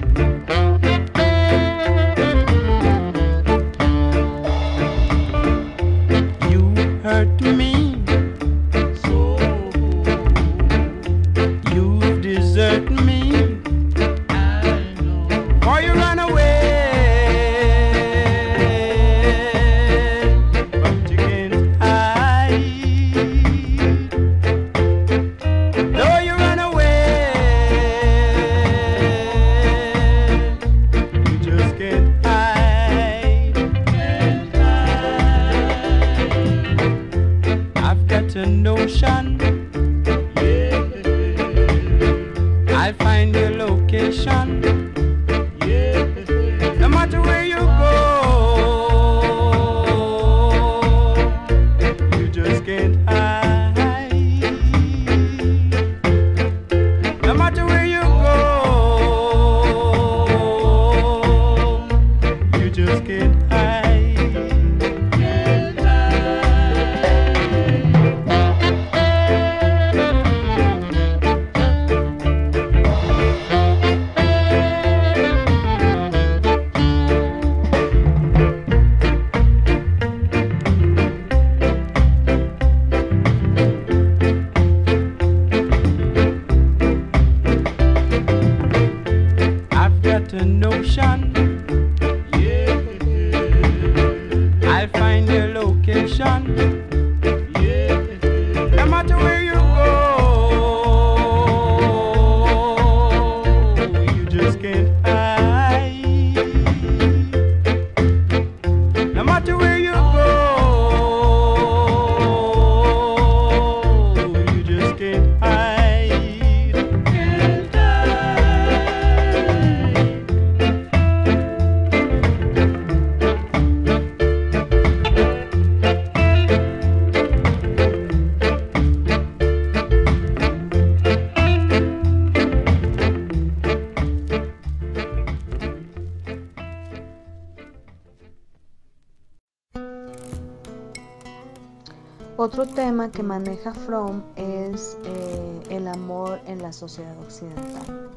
[142.59, 148.11] Otro tema que maneja Fromm es eh, el amor en la sociedad occidental.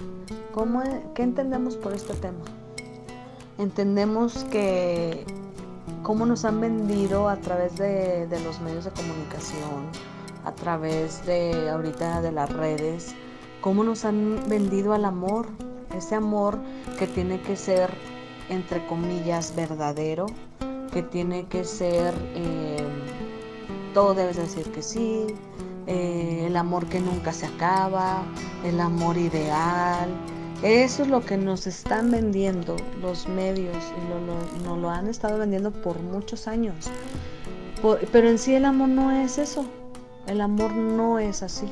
[0.53, 0.83] ¿Cómo,
[1.15, 2.43] ¿Qué entendemos por este tema?
[3.59, 5.25] Entendemos que
[6.03, 9.87] cómo nos han vendido a través de, de los medios de comunicación,
[10.45, 13.15] a través de ahorita de las redes,
[13.61, 15.47] cómo nos han vendido al amor,
[15.97, 16.59] ese amor
[16.99, 17.91] que tiene que ser,
[18.49, 20.27] entre comillas, verdadero,
[20.93, 22.13] que tiene que ser...
[22.35, 22.72] Eh,
[23.93, 25.27] todo debes decir que sí,
[25.87, 28.25] eh, el amor que nunca se acaba,
[28.65, 30.09] el amor ideal.
[30.63, 35.73] Eso es lo que nos están vendiendo los medios y nos lo han estado vendiendo
[35.73, 36.91] por muchos años.
[38.13, 39.67] pero en sí el amor no es eso.
[40.29, 41.67] El amor no es así.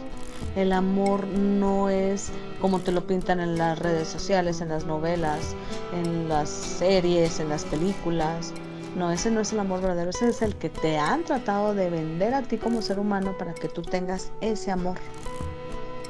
[0.57, 5.55] El amor no es como te lo pintan en las redes sociales, en las novelas,
[5.95, 8.53] en las series, en las películas.
[8.97, 11.91] No, ese no es el amor verdadero, ese es el que te han tratado de
[11.91, 14.97] vender a ti como ser humano para que tú tengas ese amor.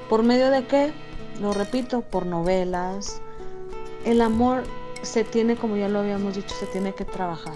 [0.09, 0.93] ¿Por medio de qué?
[1.41, 3.21] Lo repito, por novelas.
[4.05, 4.65] El amor
[5.03, 7.55] se tiene, como ya lo habíamos dicho, se tiene que trabajar.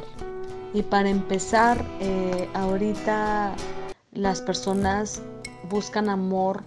[0.73, 3.55] Y para empezar, eh, ahorita
[4.13, 5.23] las personas
[5.71, 6.63] buscan amor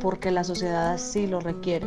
[0.00, 1.86] porque la sociedad así lo requiere.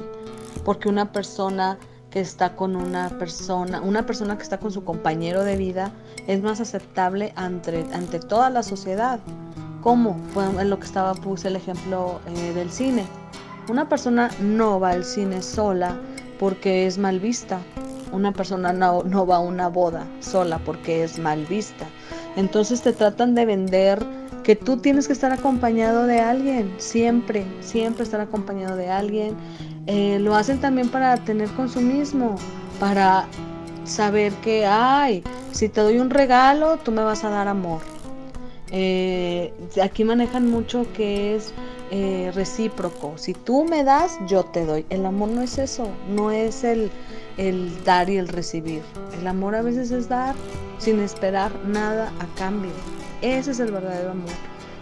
[0.64, 1.78] Porque una persona
[2.10, 5.92] que está con una persona, una persona que está con su compañero de vida,
[6.28, 9.20] es más aceptable ante, ante toda la sociedad.
[9.82, 10.18] ¿Cómo?
[10.34, 13.06] Fue en lo que estaba, puse el ejemplo eh, del cine.
[13.70, 15.98] Una persona no va al cine sola
[16.40, 17.60] porque es mal vista.
[18.12, 21.86] Una persona no, no va a una boda sola porque es mal vista.
[22.38, 24.06] Entonces te tratan de vender
[24.44, 29.36] que tú tienes que estar acompañado de alguien, siempre, siempre estar acompañado de alguien
[29.88, 32.36] eh, lo hacen también para tener consumismo,
[32.80, 33.26] para
[33.86, 37.82] saber que, ay, Si te doy un regalo, tú me vas a dar amor.
[38.70, 41.54] Eh, aquí manejan mucho que es
[41.90, 43.18] eh, recíproco.
[43.18, 44.86] Si tú me das, yo te doy.
[44.90, 46.92] El amor no es eso, no es el,
[47.38, 48.84] el dar y el recibir.
[49.20, 50.36] El amor a veces es dar
[50.78, 52.72] sin esperar nada a cambio.
[53.22, 54.30] Ese es el verdadero amor.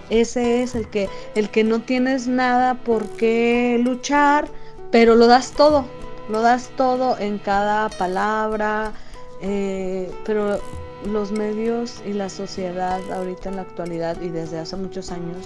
[0.10, 4.48] Ese es el que, el que no tienes nada por qué luchar,
[4.92, 5.86] pero lo das todo.
[6.30, 8.94] Lo das todo en cada palabra.
[9.42, 10.60] Eh, pero
[11.06, 15.38] los medios y la sociedad ahorita en la actualidad y desde hace muchos años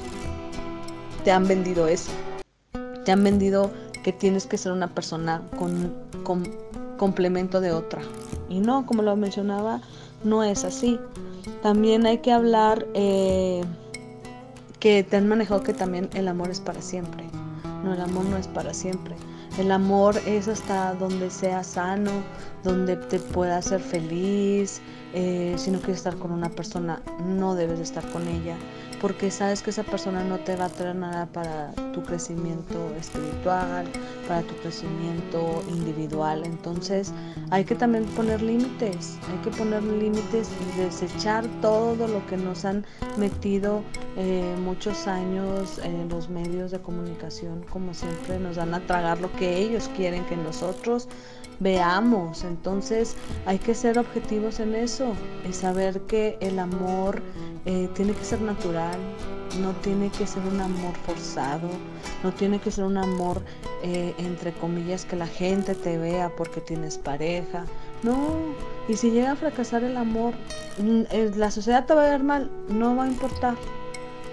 [1.24, 2.12] te han vendido eso.
[3.04, 3.72] Te han vendido
[4.04, 5.94] que tienes que ser una persona con,
[6.98, 8.02] complemento de otra.
[8.48, 9.82] Y no, como lo mencionaba,
[10.24, 11.00] no es así.
[11.62, 13.64] También hay que hablar eh,
[14.80, 17.26] que te han manejado que también el amor es para siempre.
[17.84, 19.16] No, el amor no es para siempre.
[19.60, 22.12] El amor es hasta donde sea sano,
[22.64, 24.82] donde te pueda hacer feliz.
[25.14, 28.56] Eh, si no quieres estar con una persona, no debes estar con ella
[29.02, 33.86] porque sabes que esa persona no te va a traer nada para tu crecimiento espiritual,
[34.28, 36.44] para tu crecimiento individual.
[36.46, 37.14] Entonces
[37.50, 42.66] hay que también poner límites, hay que poner límites y desechar todo lo que nos
[42.66, 42.86] han
[43.18, 43.84] metido
[44.18, 49.32] eh, muchos años en los medios de comunicación, como siempre nos dan a tragar lo
[49.34, 51.08] que ellos quieren que nosotros
[51.60, 52.44] veamos.
[52.44, 55.14] Entonces hay que ser objetivos en eso
[55.48, 57.22] y saber que el amor
[57.66, 58.98] eh, tiene que ser natural,
[59.62, 61.70] no tiene que ser un amor forzado,
[62.24, 63.42] no tiene que ser un amor
[63.84, 67.66] eh, entre comillas que la gente te vea porque tienes pareja.
[68.02, 68.16] No,
[68.88, 70.34] y si llega a fracasar el amor,
[70.78, 73.56] mm, eh, la sociedad te va a ver mal, no va a importar.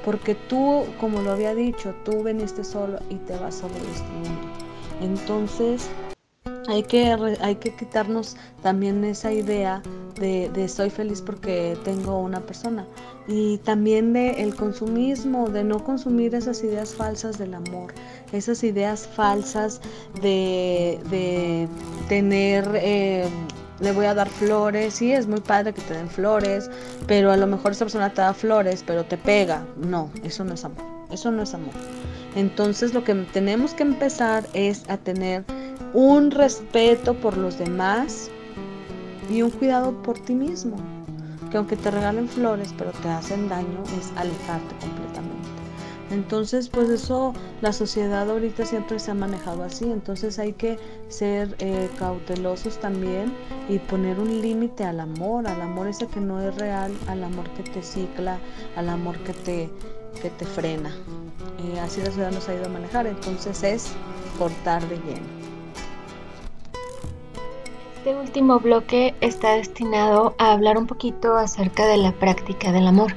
[0.05, 4.09] Porque tú, como lo había dicho, tú veniste solo y te vas solo de este
[4.13, 4.49] mundo.
[5.01, 5.89] Entonces,
[6.69, 9.83] hay que, hay que quitarnos también esa idea
[10.19, 12.87] de, de, soy feliz porque tengo una persona.
[13.29, 17.93] Y también de el consumismo, de no consumir esas ideas falsas del amor,
[18.33, 19.81] esas ideas falsas
[20.23, 21.69] de, de
[22.09, 23.29] tener, eh,
[23.81, 26.71] le voy a dar flores, sí, es muy padre que te den flores,
[27.07, 30.55] pero a lo mejor esa persona te da flores, pero te pega, no, eso no
[30.55, 31.75] es amor, eso no es amor.
[32.37, 35.45] Entonces lo que tenemos que empezar es a tener
[35.93, 38.31] un respeto por los demás
[39.31, 40.77] y un cuidado por ti mismo.
[41.51, 45.37] Que aunque te regalen flores, pero te hacen daño, es alejarte completamente.
[46.11, 50.79] Entonces, pues eso, la sociedad ahorita siempre se ha manejado así, entonces hay que
[51.09, 53.33] ser eh, cautelosos también
[53.69, 57.49] y poner un límite al amor, al amor ese que no es real, al amor
[57.51, 58.39] que te cicla,
[58.77, 59.71] al amor que te,
[60.23, 60.91] que te frena.
[61.65, 63.89] Eh, así la sociedad nos ha ido a manejar, entonces es
[64.39, 65.36] cortar de lleno.
[68.07, 73.17] Este último bloque está destinado a hablar un poquito acerca de la práctica del amor.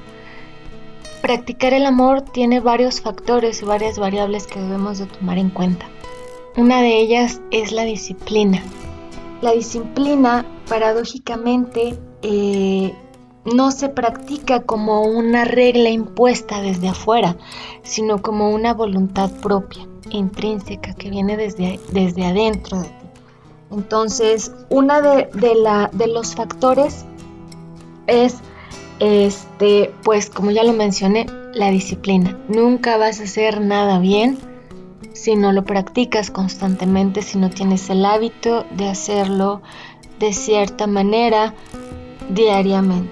[1.22, 5.86] Practicar el amor tiene varios factores y varias variables que debemos de tomar en cuenta.
[6.58, 8.64] Una de ellas es la disciplina.
[9.42, 12.92] La disciplina, paradójicamente, eh,
[13.46, 17.38] no se practica como una regla impuesta desde afuera,
[17.84, 22.99] sino como una voluntad propia, intrínseca, que viene desde, desde adentro de
[23.72, 25.30] entonces, una de,
[25.92, 27.06] de los factores
[28.08, 28.38] es,
[29.00, 32.38] este, pues como ya lo mencioné, la disciplina.
[32.48, 34.38] Nunca vas a hacer nada bien
[35.14, 39.62] si no lo practicas constantemente, si no tienes el hábito de hacerlo
[40.20, 41.54] de cierta manera
[42.30, 43.12] diariamente.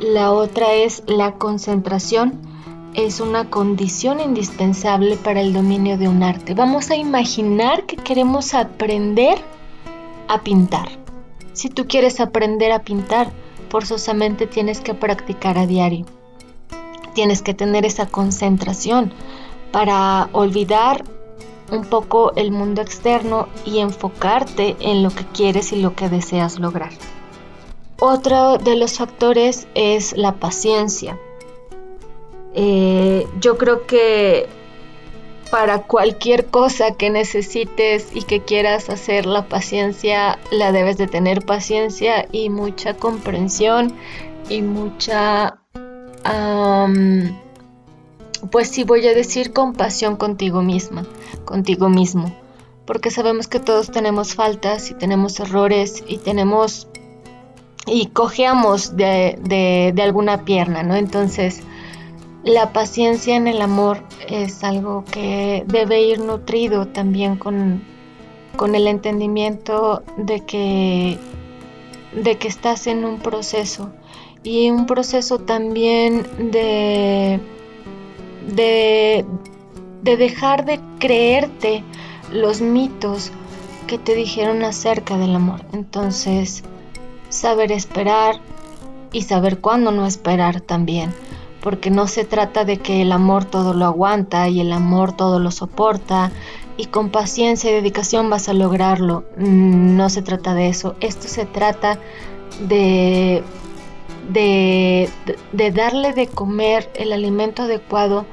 [0.00, 2.40] La otra es la concentración.
[2.94, 6.54] Es una condición indispensable para el dominio de un arte.
[6.54, 9.38] Vamos a imaginar que queremos aprender
[10.28, 10.88] a pintar.
[11.52, 13.30] Si tú quieres aprender a pintar,
[13.68, 16.06] forzosamente tienes que practicar a diario.
[17.14, 19.12] Tienes que tener esa concentración
[19.72, 21.04] para olvidar
[21.70, 26.58] un poco el mundo externo y enfocarte en lo que quieres y lo que deseas
[26.58, 26.90] lograr.
[27.98, 31.18] Otro de los factores es la paciencia.
[32.54, 34.48] Eh, yo creo que
[35.50, 41.44] para cualquier cosa que necesites y que quieras hacer la paciencia, la debes de tener
[41.44, 43.94] paciencia y mucha comprensión
[44.48, 45.58] y mucha,
[48.50, 51.04] pues sí voy a decir compasión contigo misma,
[51.44, 52.34] contigo mismo,
[52.84, 56.88] porque sabemos que todos tenemos faltas y tenemos errores y tenemos
[57.88, 60.96] y cojeamos de, de, de alguna pierna, ¿no?
[60.96, 61.62] Entonces,
[62.46, 67.82] la paciencia en el amor es algo que debe ir nutrido también con,
[68.72, 71.18] el entendimiento de que
[72.14, 73.90] de que estás en un proceso
[74.44, 76.22] y un proceso también
[76.52, 77.40] de,
[78.54, 79.26] de,
[80.02, 81.82] de dejar de creerte
[82.32, 83.32] los mitos
[83.88, 85.62] que te dijeron acerca del amor.
[85.72, 86.62] Entonces,
[87.28, 88.40] saber esperar
[89.12, 91.12] y saber cuándo no esperar también.
[91.66, 95.40] Porque no se trata de que el amor todo lo aguanta y el amor todo
[95.40, 96.30] lo soporta
[96.76, 99.24] y con paciencia y dedicación vas a lograrlo.
[99.36, 100.94] Mm, no se trata de eso.
[101.00, 101.98] Esto se trata
[102.60, 103.42] de,
[104.30, 105.10] de,
[105.72, 108.26] darle de comer el alimento adecuado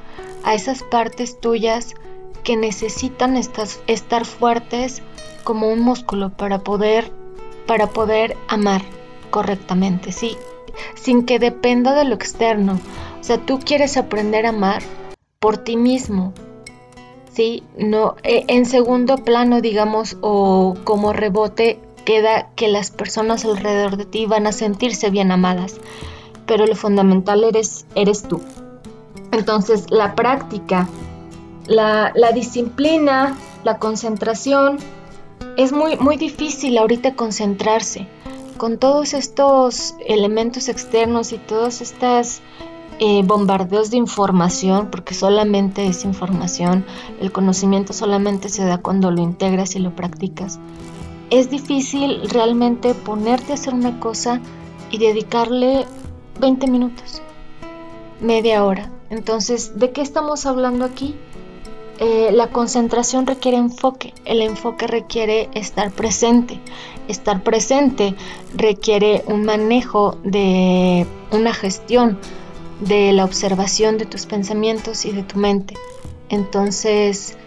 [0.44, 1.96] a esas partes tuyas
[2.44, 5.02] que necesitan estar, estar fuertes
[5.44, 7.12] como un músculo para poder,
[7.66, 8.84] para poder amar
[9.32, 10.38] correctamente, ¿sí?
[10.96, 12.80] sin que dependa de lo externo.
[13.24, 14.84] O sea, tú quieres aprender a amar
[15.40, 16.34] por ti mismo,
[17.32, 17.64] ¿sí?
[17.78, 24.04] No, eh, en segundo plano, digamos, o como rebote, queda que las personas alrededor de
[24.04, 25.76] ti van a sentirse bien amadas,
[26.46, 28.42] pero lo fundamental eres, eres tú.
[29.32, 30.90] Entonces, la práctica,
[31.66, 34.80] la, la disciplina, la concentración,
[35.56, 38.06] es muy, muy difícil ahorita concentrarse
[38.58, 42.42] con todos estos elementos externos y todos estos
[43.00, 46.86] eh, bombardeos de información, porque solamente es información,
[47.20, 50.60] el conocimiento solamente se da cuando lo integras y lo practicas.
[51.30, 54.42] Es difícil realmente ponerte a hacer una cosa
[54.92, 55.86] y dedicarle
[56.40, 57.22] 20 minutos,
[58.22, 58.92] media hora.
[59.10, 61.16] Entonces, ¿de qué estamos hablando aquí?
[62.00, 66.60] Eh, la concentración requiere enfoque, el enfoque requiere estar presente,
[67.08, 68.16] estar presente
[68.56, 72.18] requiere un manejo de una gestión
[72.86, 75.76] de la observación de tus pensamientos y de tu mente.
[76.30, 77.38] Entonces,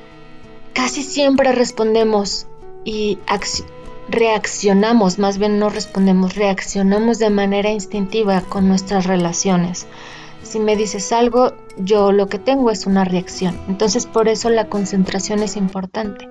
[0.72, 2.46] casi siempre respondemos
[2.84, 3.18] y
[4.08, 9.86] reaccionamos, más bien no respondemos, reaccionamos de manera instintiva con nuestras relaciones.
[10.42, 13.58] Si me dices algo, yo lo que tengo es una reacción.
[13.68, 16.28] Entonces por eso la concentración es importante.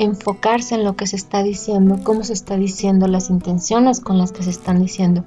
[0.00, 4.32] Enfocarse en lo que se está diciendo, cómo se está diciendo, las intenciones con las
[4.32, 5.24] que se están diciendo.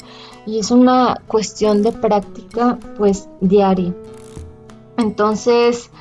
[0.48, 3.94] Y es una cuestión de práctica pues diaria.
[4.98, 5.92] Entonces,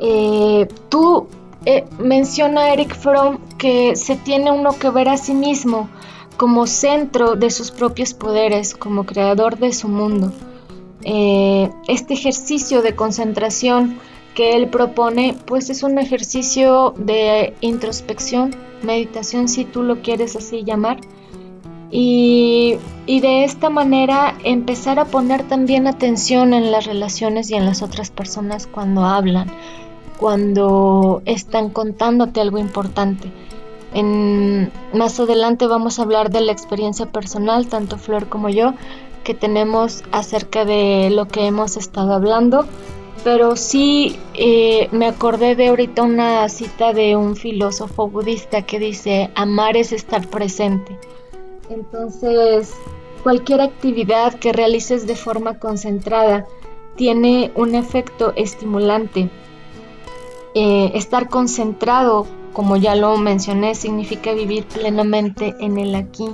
[0.00, 1.28] eh, tú
[1.66, 5.88] eh, menciona Eric Fromm que se tiene uno que ver a sí mismo
[6.36, 10.32] como centro de sus propios poderes, como creador de su mundo.
[11.02, 13.98] Eh, este ejercicio de concentración
[14.34, 20.64] que él propone, pues es un ejercicio de introspección, meditación, si tú lo quieres así
[20.64, 20.98] llamar.
[21.90, 22.76] Y,
[23.06, 27.82] y, de esta manera empezar a poner también atención en las relaciones y en las
[27.82, 29.48] otras personas cuando hablan,
[30.18, 33.30] cuando están contándote algo importante.
[33.94, 38.74] En, más adelante vamos a hablar de la experiencia personal, tanto Flor como yo,
[39.22, 42.66] que tenemos acerca de lo que hemos estado hablando,
[43.22, 49.30] pero sí eh, me acordé de ahorita una cita de un filósofo budista que dice,
[49.34, 50.98] amar es estar presente.
[51.70, 52.74] Entonces,
[53.22, 56.46] cualquier actividad que realices de forma concentrada
[56.96, 59.30] tiene un efecto estimulante.
[60.54, 66.28] Eh, estar concentrado, como ya lo mencioné, significa vivir plenamente en el aquí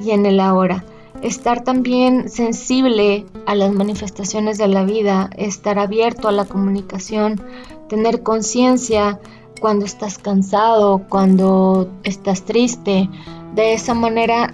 [0.00, 0.84] y en el ahora
[1.22, 7.40] estar también sensible a las manifestaciones de la vida, estar abierto a la comunicación,
[7.88, 9.20] tener conciencia
[9.60, 13.08] cuando estás cansado, cuando estás triste.
[13.54, 14.52] De esa manera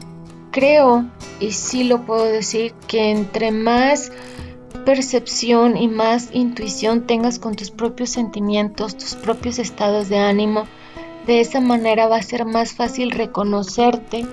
[0.50, 1.06] creo,
[1.40, 4.12] y sí lo puedo decir, que entre más
[4.84, 10.64] percepción y más intuición tengas con tus propios sentimientos, tus propios estados de ánimo,
[11.26, 14.26] de esa manera va a ser más fácil reconocerte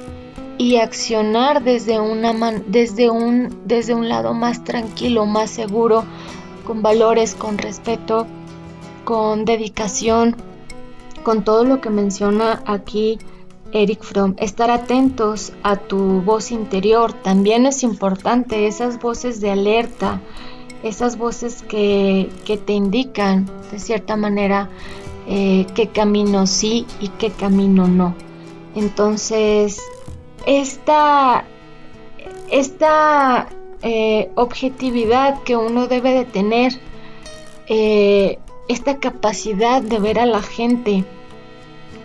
[0.57, 2.33] y accionar desde, una
[2.67, 6.03] desde, un, desde un lado más tranquilo, más seguro,
[6.65, 8.27] con valores, con respeto,
[9.05, 10.35] con dedicación,
[11.23, 13.19] con todo lo que menciona aquí
[13.71, 14.35] Eric Fromm.
[14.37, 20.21] Estar atentos a tu voz interior también es importante, esas voces de alerta,
[20.83, 22.29] esas voces que,
[22.65, 24.69] te indican de cierta manera
[25.27, 28.15] eh, qué camino sí y qué camino no.
[28.75, 29.81] Entonces,
[30.47, 31.45] esta,
[32.49, 33.49] esta
[33.81, 36.71] eh, objetividad que uno debe de tener,
[37.67, 38.39] eh,
[38.69, 41.03] esta capacidad de ver a la gente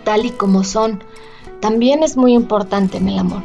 [0.03, 1.01] tal y como son,
[1.61, 3.41] también es muy importante en el amor.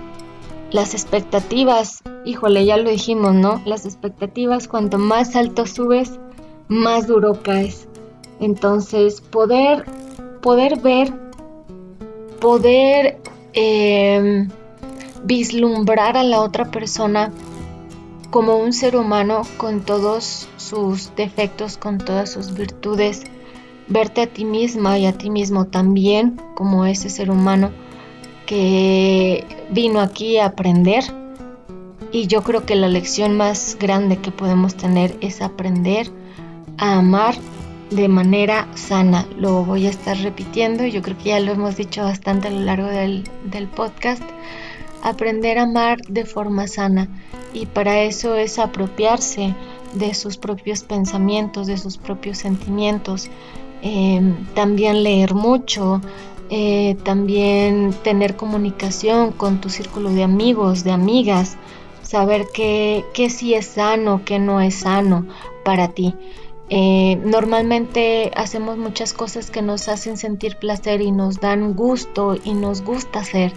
[0.72, 3.62] Las expectativas, híjole, ya lo dijimos, ¿no?
[3.64, 6.18] Las expectativas, cuanto más alto subes,
[6.66, 7.86] más duro caes.
[8.40, 9.84] Entonces, poder,
[10.42, 11.12] poder ver,
[12.40, 13.18] poder
[13.54, 14.48] eh,
[15.24, 17.32] vislumbrar a la otra persona
[18.30, 23.24] como un ser humano con todos sus defectos, con todas sus virtudes,
[23.88, 27.70] verte a ti misma y a ti mismo también como ese ser humano
[28.46, 31.04] que vino aquí a aprender.
[32.10, 36.10] Y yo creo que la lección más grande que podemos tener es aprender
[36.78, 37.34] a amar
[37.90, 39.26] de manera sana.
[39.36, 42.60] Lo voy a estar repitiendo, yo creo que ya lo hemos dicho bastante a lo
[42.60, 44.22] largo del, del podcast.
[45.02, 47.08] Aprender a amar de forma sana
[47.52, 49.54] y para eso es apropiarse
[49.94, 53.30] de sus propios pensamientos, de sus propios sentimientos,
[53.82, 56.00] em, también leer mucho,
[56.50, 61.56] eh, también tener comunicación con tu círculo de amigos, de amigas,
[62.02, 65.26] saber qué, qué sí es sano, qué no es sano
[65.64, 66.14] para ti.
[66.70, 72.52] Eh, normalmente hacemos muchas cosas que nos hacen sentir placer y nos dan gusto y
[72.52, 73.52] nos gusta hacer.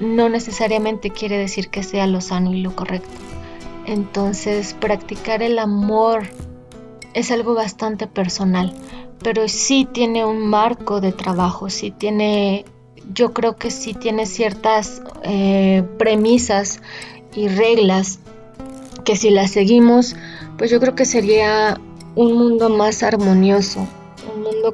[0.00, 3.10] No necesariamente quiere decir que sea lo sano y lo correcto.
[3.86, 6.22] Entonces, practicar el amor
[7.14, 8.72] es algo bastante personal,
[9.22, 12.64] pero sí tiene un marco de trabajo, sí tiene,
[13.12, 16.80] yo creo que sí tiene ciertas eh, premisas
[17.34, 18.20] y reglas
[19.04, 20.16] que si las seguimos,
[20.56, 21.80] pues yo creo que sería
[22.14, 23.88] un mundo más armonioso,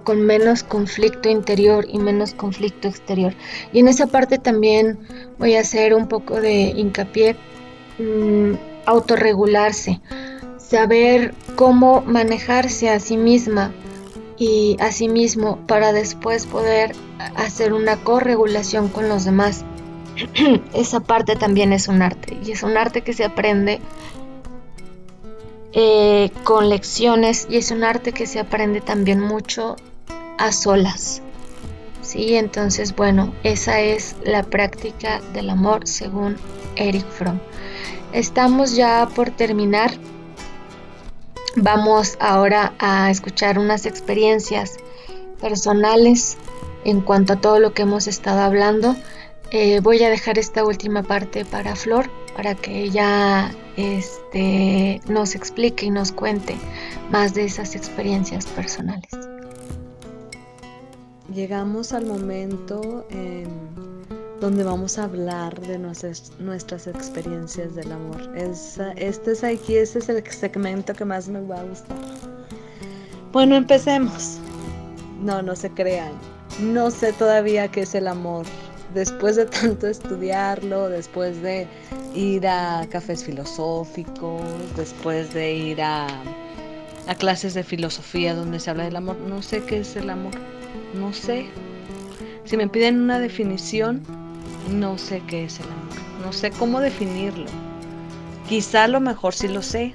[0.05, 3.35] con menos conflicto interior y menos conflicto exterior.
[3.73, 4.99] Y en esa parte también
[5.39, 7.37] voy a hacer un poco de hincapié.
[7.99, 8.55] Mm,
[8.87, 10.01] autorregularse,
[10.57, 13.73] saber cómo manejarse a sí misma
[14.39, 16.93] y a sí mismo para después poder
[17.37, 19.65] hacer una corregulación con los demás.
[20.75, 23.81] Esa parte también es un arte y es un arte que se aprende
[25.73, 29.77] eh, con lecciones y es un arte que se aprende también mucho
[30.39, 31.23] a solas.
[32.03, 36.37] Sí, entonces bueno, esa es la práctica del amor según
[36.77, 37.41] Eric Fromm.
[38.13, 39.93] Estamos ya por terminar.
[41.57, 44.77] Vamos ahora a escuchar unas experiencias
[45.41, 46.37] personales
[46.85, 48.95] en cuanto a todo lo que hemos estado hablando.
[49.51, 55.87] Eh, voy a dejar esta última parte para Flor para que ella este, nos explique
[55.87, 56.55] y nos cuente
[57.11, 59.11] más de esas experiencias personales.
[61.33, 63.49] Llegamos al momento en
[64.41, 68.31] donde vamos a hablar de nuestras, experiencias del amor.
[68.37, 71.97] este es aquí, este es el segmento que más me va a gustar.
[73.33, 74.39] Bueno, empecemos.
[75.23, 76.13] No, no se crean.
[76.61, 78.45] No sé todavía qué es el amor.
[78.97, 81.69] Después de tanto estudiarlo, después de
[82.15, 84.43] ir a cafés filosóficos,
[84.75, 86.07] después de ir a,
[87.07, 90.33] a clases de filosofía donde se habla del amor, no sé qué es el amor.
[90.95, 91.45] No sé.
[92.45, 94.03] Si me piden una definición,
[94.73, 97.51] no sé qué es el amor, no sé cómo definirlo.
[98.49, 99.93] Quizá lo mejor sí lo sé,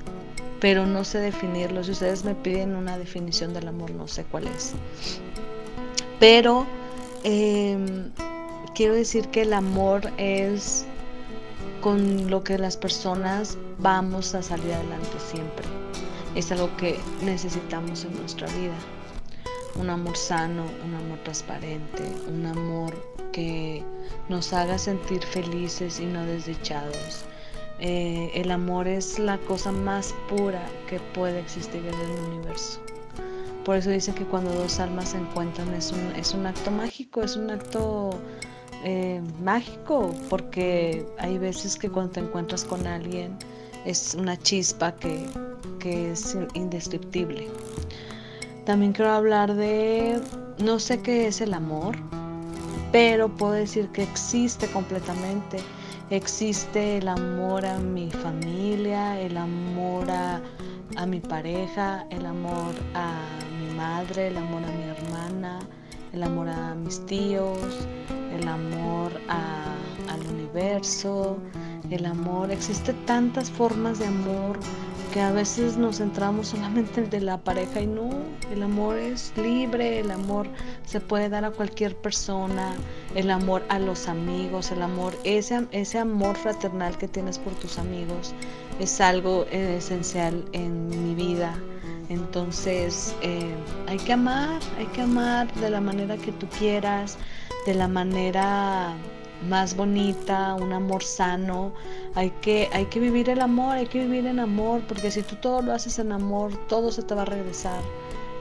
[0.59, 1.83] pero no sé definirlo.
[1.83, 4.73] Si ustedes me piden una definición del amor, no sé cuál es.
[6.19, 6.67] Pero
[7.23, 8.11] em,
[8.73, 10.85] quiero decir que el amor es
[11.81, 15.65] con lo que las personas vamos a salir adelante siempre.
[16.35, 18.75] Es algo que necesitamos en nuestra vida.
[19.75, 22.93] Un amor sano, un amor transparente, un amor
[23.31, 23.83] que
[24.29, 27.25] nos haga sentir felices y no desdichados.
[27.79, 32.79] Eh, el amor es la cosa más pura que puede existir en el universo.
[33.65, 37.23] Por eso dicen que cuando dos almas se encuentran es un, es un acto mágico,
[37.23, 38.11] es un acto
[38.83, 43.37] eh, mágico, porque hay veces que cuando te encuentras con alguien
[43.85, 45.25] es una chispa que,
[45.79, 47.47] que es indescriptible.
[48.65, 50.21] También quiero hablar de,
[50.63, 51.95] no sé qué es el amor,
[52.91, 55.57] pero puedo decir que existe completamente.
[56.09, 60.41] Existe el amor a mi familia, el amor a,
[61.07, 63.13] mi pareja, el amor a
[63.59, 65.59] mi madre, el amor a mi hermana,
[66.13, 67.87] el amor a mis tíos,
[68.33, 71.37] el amor al universo,
[71.89, 72.51] el amor.
[72.51, 74.59] Existe tantas formas de amor
[75.13, 78.09] que a veces nos centramos solamente en de la pareja y no,
[78.49, 80.47] el amor es libre, el amor
[80.85, 82.73] se puede dar a cualquier persona,
[83.13, 87.77] el amor a los amigos, el amor, ese, ese amor fraternal que tienes por tus
[87.77, 88.33] amigos
[88.79, 91.55] es algo eh, esencial en mi vida.
[92.11, 93.55] Entonces eh,
[93.87, 97.17] hay que amar, hay que amar de la manera que tú quieras,
[97.65, 98.97] de la manera
[99.47, 101.71] más bonita, un amor sano.
[102.15, 105.37] Hay que, hay que vivir el amor, hay que vivir en amor, porque si tú
[105.37, 107.81] todo lo haces en amor, todo se te va a regresar.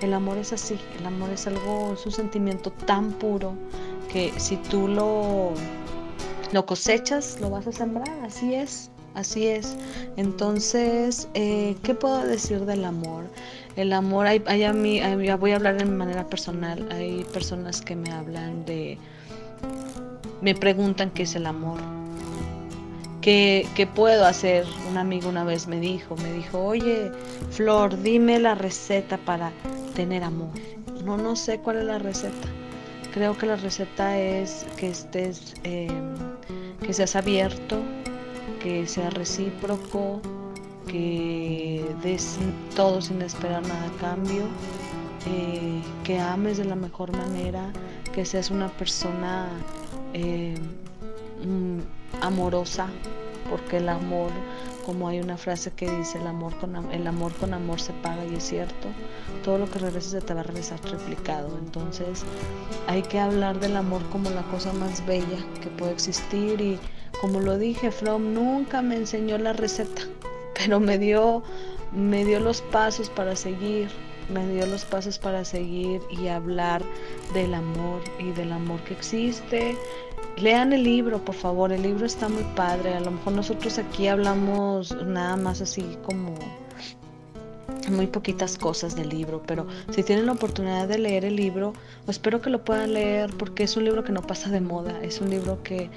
[0.03, 3.55] El amor es así, el amor es algo, es un sentimiento tan puro
[4.13, 5.53] que si tú lo,
[6.51, 8.91] lo cosechas, lo vas a sembrar, así es.
[9.15, 9.77] Así es.
[10.17, 13.25] Entonces, eh, ¿qué puedo decir del amor?
[13.77, 15.01] El amor, hay, hay a mí,
[15.39, 16.89] voy a hablar de manera personal.
[16.91, 18.99] Hay personas que me hablan de,
[20.41, 21.79] me preguntan qué es el amor.
[23.21, 24.65] ¿Qué, ¿Qué, puedo hacer?
[24.89, 27.13] Un amigo una vez me dijo, me dijo, oye,
[27.51, 29.53] Flor, dime la receta para
[29.95, 30.51] tener amor.
[31.05, 32.49] No, no sé cuál es la receta.
[33.13, 35.89] Creo que la receta es que estés, eh,
[36.81, 37.83] que seas abierto,
[38.63, 40.23] que sea recíproco,
[40.87, 42.39] que des
[42.75, 44.45] todo sin esperar nada a cambio,
[45.27, 47.73] eh, que ames de la mejor manera,
[48.13, 49.49] que seas una persona
[50.15, 50.55] eh,
[51.45, 51.79] mm,
[52.23, 52.89] amorosa,
[53.49, 54.31] porque el amor,
[54.87, 58.25] como hay una frase que dice, el amor, con, el amor con amor se paga
[58.25, 58.89] y es cierto,
[59.45, 61.59] todo lo que regreses se te va a regresar triplicado.
[61.59, 62.25] Entonces
[62.87, 66.79] hay que hablar del amor como la cosa más bella que puede existir y
[67.21, 70.03] como lo dije, From nunca me enseñó la receta,
[70.65, 71.43] pero me dio,
[71.93, 73.89] me dio los pasos para seguir,
[74.33, 76.83] me dio los pasos para seguir y hablar
[77.35, 79.77] del amor y del amor que existe.
[80.37, 82.95] Lean el libro, por favor, el libro está muy padre.
[82.95, 86.35] A lo mejor nosotros aquí hablamos nada más así como
[87.91, 91.73] muy poquitas cosas del libro, pero si tienen la oportunidad de leer el libro,
[92.07, 95.21] espero que lo puedan leer porque es un libro que no pasa de moda, es
[95.21, 95.91] un libro que,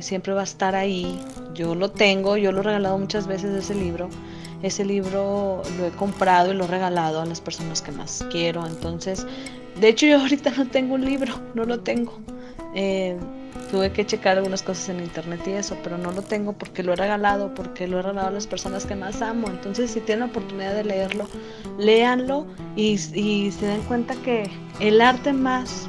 [0.00, 1.18] siempre va a estar ahí.
[1.54, 4.08] Yo lo tengo, yo lo he regalado muchas veces ese libro.
[4.62, 8.66] Ese libro lo he comprado y lo he regalado a las personas que más quiero.
[8.66, 9.26] Entonces,
[9.80, 12.18] de hecho yo ahorita no tengo un libro, no lo tengo.
[12.74, 13.16] Eh,
[13.70, 16.92] tuve que checar algunas cosas en internet y eso, pero no lo tengo porque lo
[16.92, 19.48] he regalado, porque lo he regalado a las personas que más amo.
[19.48, 21.26] Entonces, si tienen la oportunidad de leerlo,
[21.78, 22.46] léanlo
[22.76, 24.50] y, y se den cuenta que
[24.80, 25.88] el arte más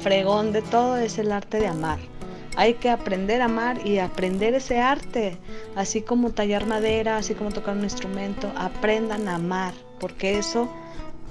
[0.00, 2.11] fregón de todo es el arte de amar.
[2.56, 5.38] Hay que aprender a amar y aprender ese arte,
[5.74, 10.68] así como tallar madera, así como tocar un instrumento, aprendan a amar, porque eso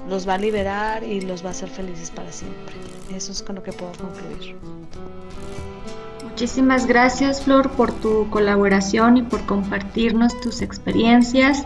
[0.10, 2.76] los va a liberar y los va a hacer felices para siempre.
[3.16, 4.56] Eso es con lo que puedo concluir.
[6.24, 11.66] Muchísimas gracias Flor por tu colaboración y por compartirnos tus experiencias,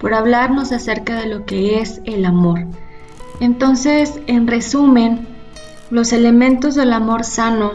[0.00, 2.66] por hablarnos acerca de lo que es el amor.
[3.40, 5.26] Entonces, en resumen,
[5.90, 7.72] los elementos del amor sano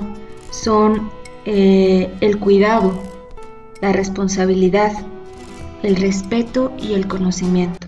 [0.64, 1.12] son
[1.46, 2.94] eh, el cuidado,
[3.82, 4.92] la responsabilidad,
[5.84, 7.88] el respeto y el conocimiento.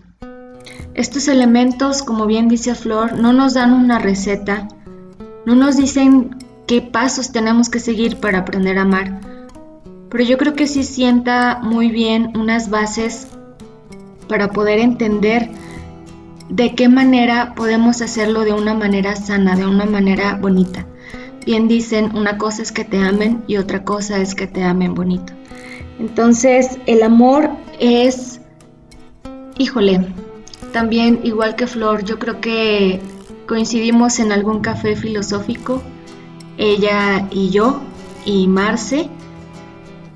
[0.93, 4.67] Estos elementos, como bien dice Flor, no nos dan una receta,
[5.45, 6.35] no nos dicen
[6.67, 9.21] qué pasos tenemos que seguir para aprender a amar,
[10.09, 13.27] pero yo creo que sí sienta muy bien unas bases
[14.27, 15.49] para poder entender
[16.49, 20.85] de qué manera podemos hacerlo de una manera sana, de una manera bonita.
[21.47, 24.93] Bien dicen, una cosa es que te amen y otra cosa es que te amen
[24.93, 25.31] bonito.
[25.97, 28.41] Entonces, el amor es,
[29.57, 30.13] híjole,
[30.73, 32.99] también igual que Flor, yo creo que
[33.47, 35.81] coincidimos en algún café filosófico,
[36.57, 37.79] ella y yo
[38.25, 39.09] y Marce,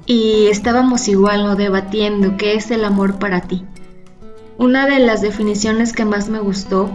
[0.06, 1.56] y estábamos igual, ¿no?
[1.56, 3.64] Debatiendo qué es el amor para ti.
[4.58, 6.90] Una de las definiciones que más me gustó,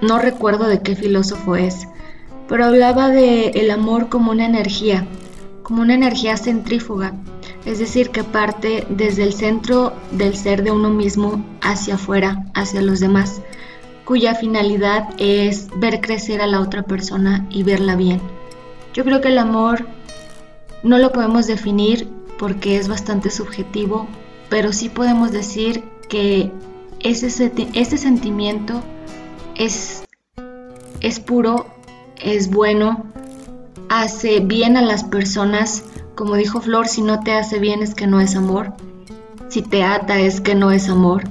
[0.00, 1.88] no recuerdo de qué filósofo es,
[2.48, 5.06] pero hablaba de el amor como una energía,
[5.62, 7.14] como una energía centrífuga,
[7.64, 12.80] es decir, que parte desde el centro del ser de uno mismo hacia afuera, hacia
[12.80, 13.42] los demás,
[14.04, 18.20] cuya finalidad es ver crecer a la otra persona y verla bien.
[18.94, 19.86] Yo creo que el amor
[20.82, 24.08] no lo podemos definir porque es bastante subjetivo,
[24.48, 26.50] pero sí podemos decir que
[27.00, 28.82] ese, ese sentimiento
[29.54, 30.04] es,
[31.00, 31.66] es puro,
[32.20, 33.04] es bueno,
[33.88, 35.84] hace bien a las personas.
[36.14, 38.74] Como dijo Flor, si no te hace bien es que no es amor.
[39.48, 41.24] Si te ata es que no es amor.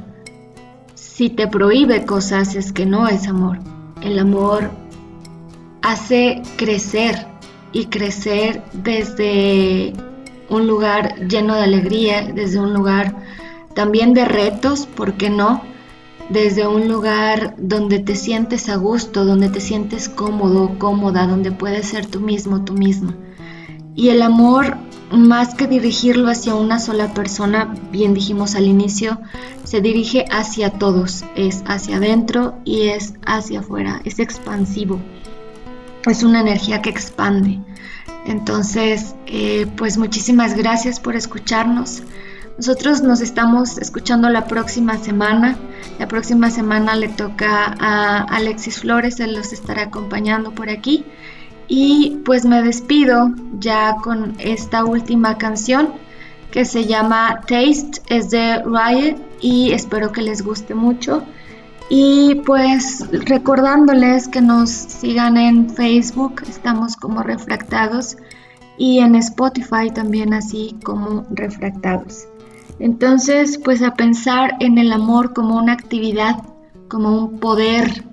[0.95, 3.59] Si te prohíbe cosas es que no es amor.
[4.01, 4.71] El amor
[5.81, 7.27] hace crecer
[7.71, 9.93] y crecer desde
[10.49, 13.15] un lugar lleno de alegría, desde un lugar
[13.75, 15.61] también de retos, ¿por qué no?
[16.29, 21.87] Desde un lugar donde te sientes a gusto, donde te sientes cómodo, cómoda, donde puedes
[21.87, 23.15] ser tú mismo, tú misma.
[23.95, 24.77] Y el amor
[25.11, 29.19] más que dirigirlo hacia una sola persona, bien dijimos al inicio,
[29.63, 34.99] se dirige hacia todos, es hacia adentro y es hacia afuera, es expansivo,
[36.05, 37.59] es una energía que expande.
[38.25, 42.03] Entonces, eh, pues muchísimas gracias por escucharnos.
[42.57, 45.57] Nosotros nos estamos escuchando la próxima semana.
[45.99, 51.05] La próxima semana le toca a Alexis Flores, él los estará acompañando por aquí.
[51.67, 53.29] Y pues me despido
[53.59, 55.89] ya con esta última canción
[56.49, 61.23] que se llama Taste, es de Riot y espero que les guste mucho.
[61.89, 68.17] Y pues recordándoles que nos sigan en Facebook, estamos como refractados,
[68.79, 72.27] y en Spotify también así como refractados.
[72.79, 76.43] Entonces, pues a pensar en el amor como una actividad,
[76.87, 78.03] como un poder,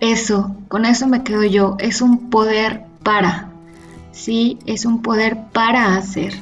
[0.00, 3.50] eso, con eso me quedo yo, es un poder para,
[4.12, 6.34] sí, es un poder para hacer,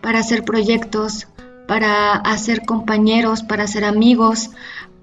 [0.00, 1.26] para hacer proyectos,
[1.66, 4.50] para hacer compañeros, para hacer amigos,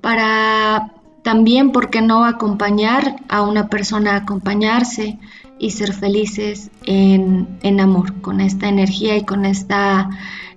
[0.01, 0.91] para
[1.23, 5.19] también, ¿por qué no acompañar a una persona a acompañarse
[5.59, 10.09] y ser felices en, amor, con esta energía y con esta,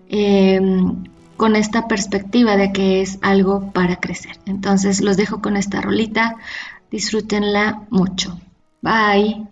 [0.09, 1.05] em,
[1.41, 4.37] con esta perspectiva de que es algo para crecer?
[4.45, 6.37] Entonces los dejo con esta rolita,
[6.91, 8.39] disfrútenla mucho.
[8.83, 9.47] Bye.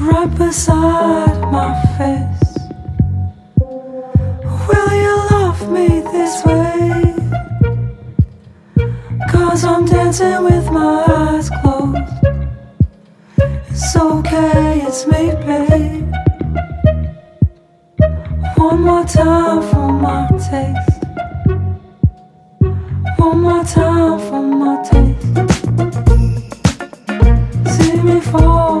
[0.00, 2.39] right beside my face.
[10.20, 11.98] Dancing with my eyes closed.
[13.68, 16.12] It's okay, it's me, babe.
[18.56, 21.02] One more time for my taste.
[23.18, 25.26] One more time for my taste.
[27.74, 28.80] See me fall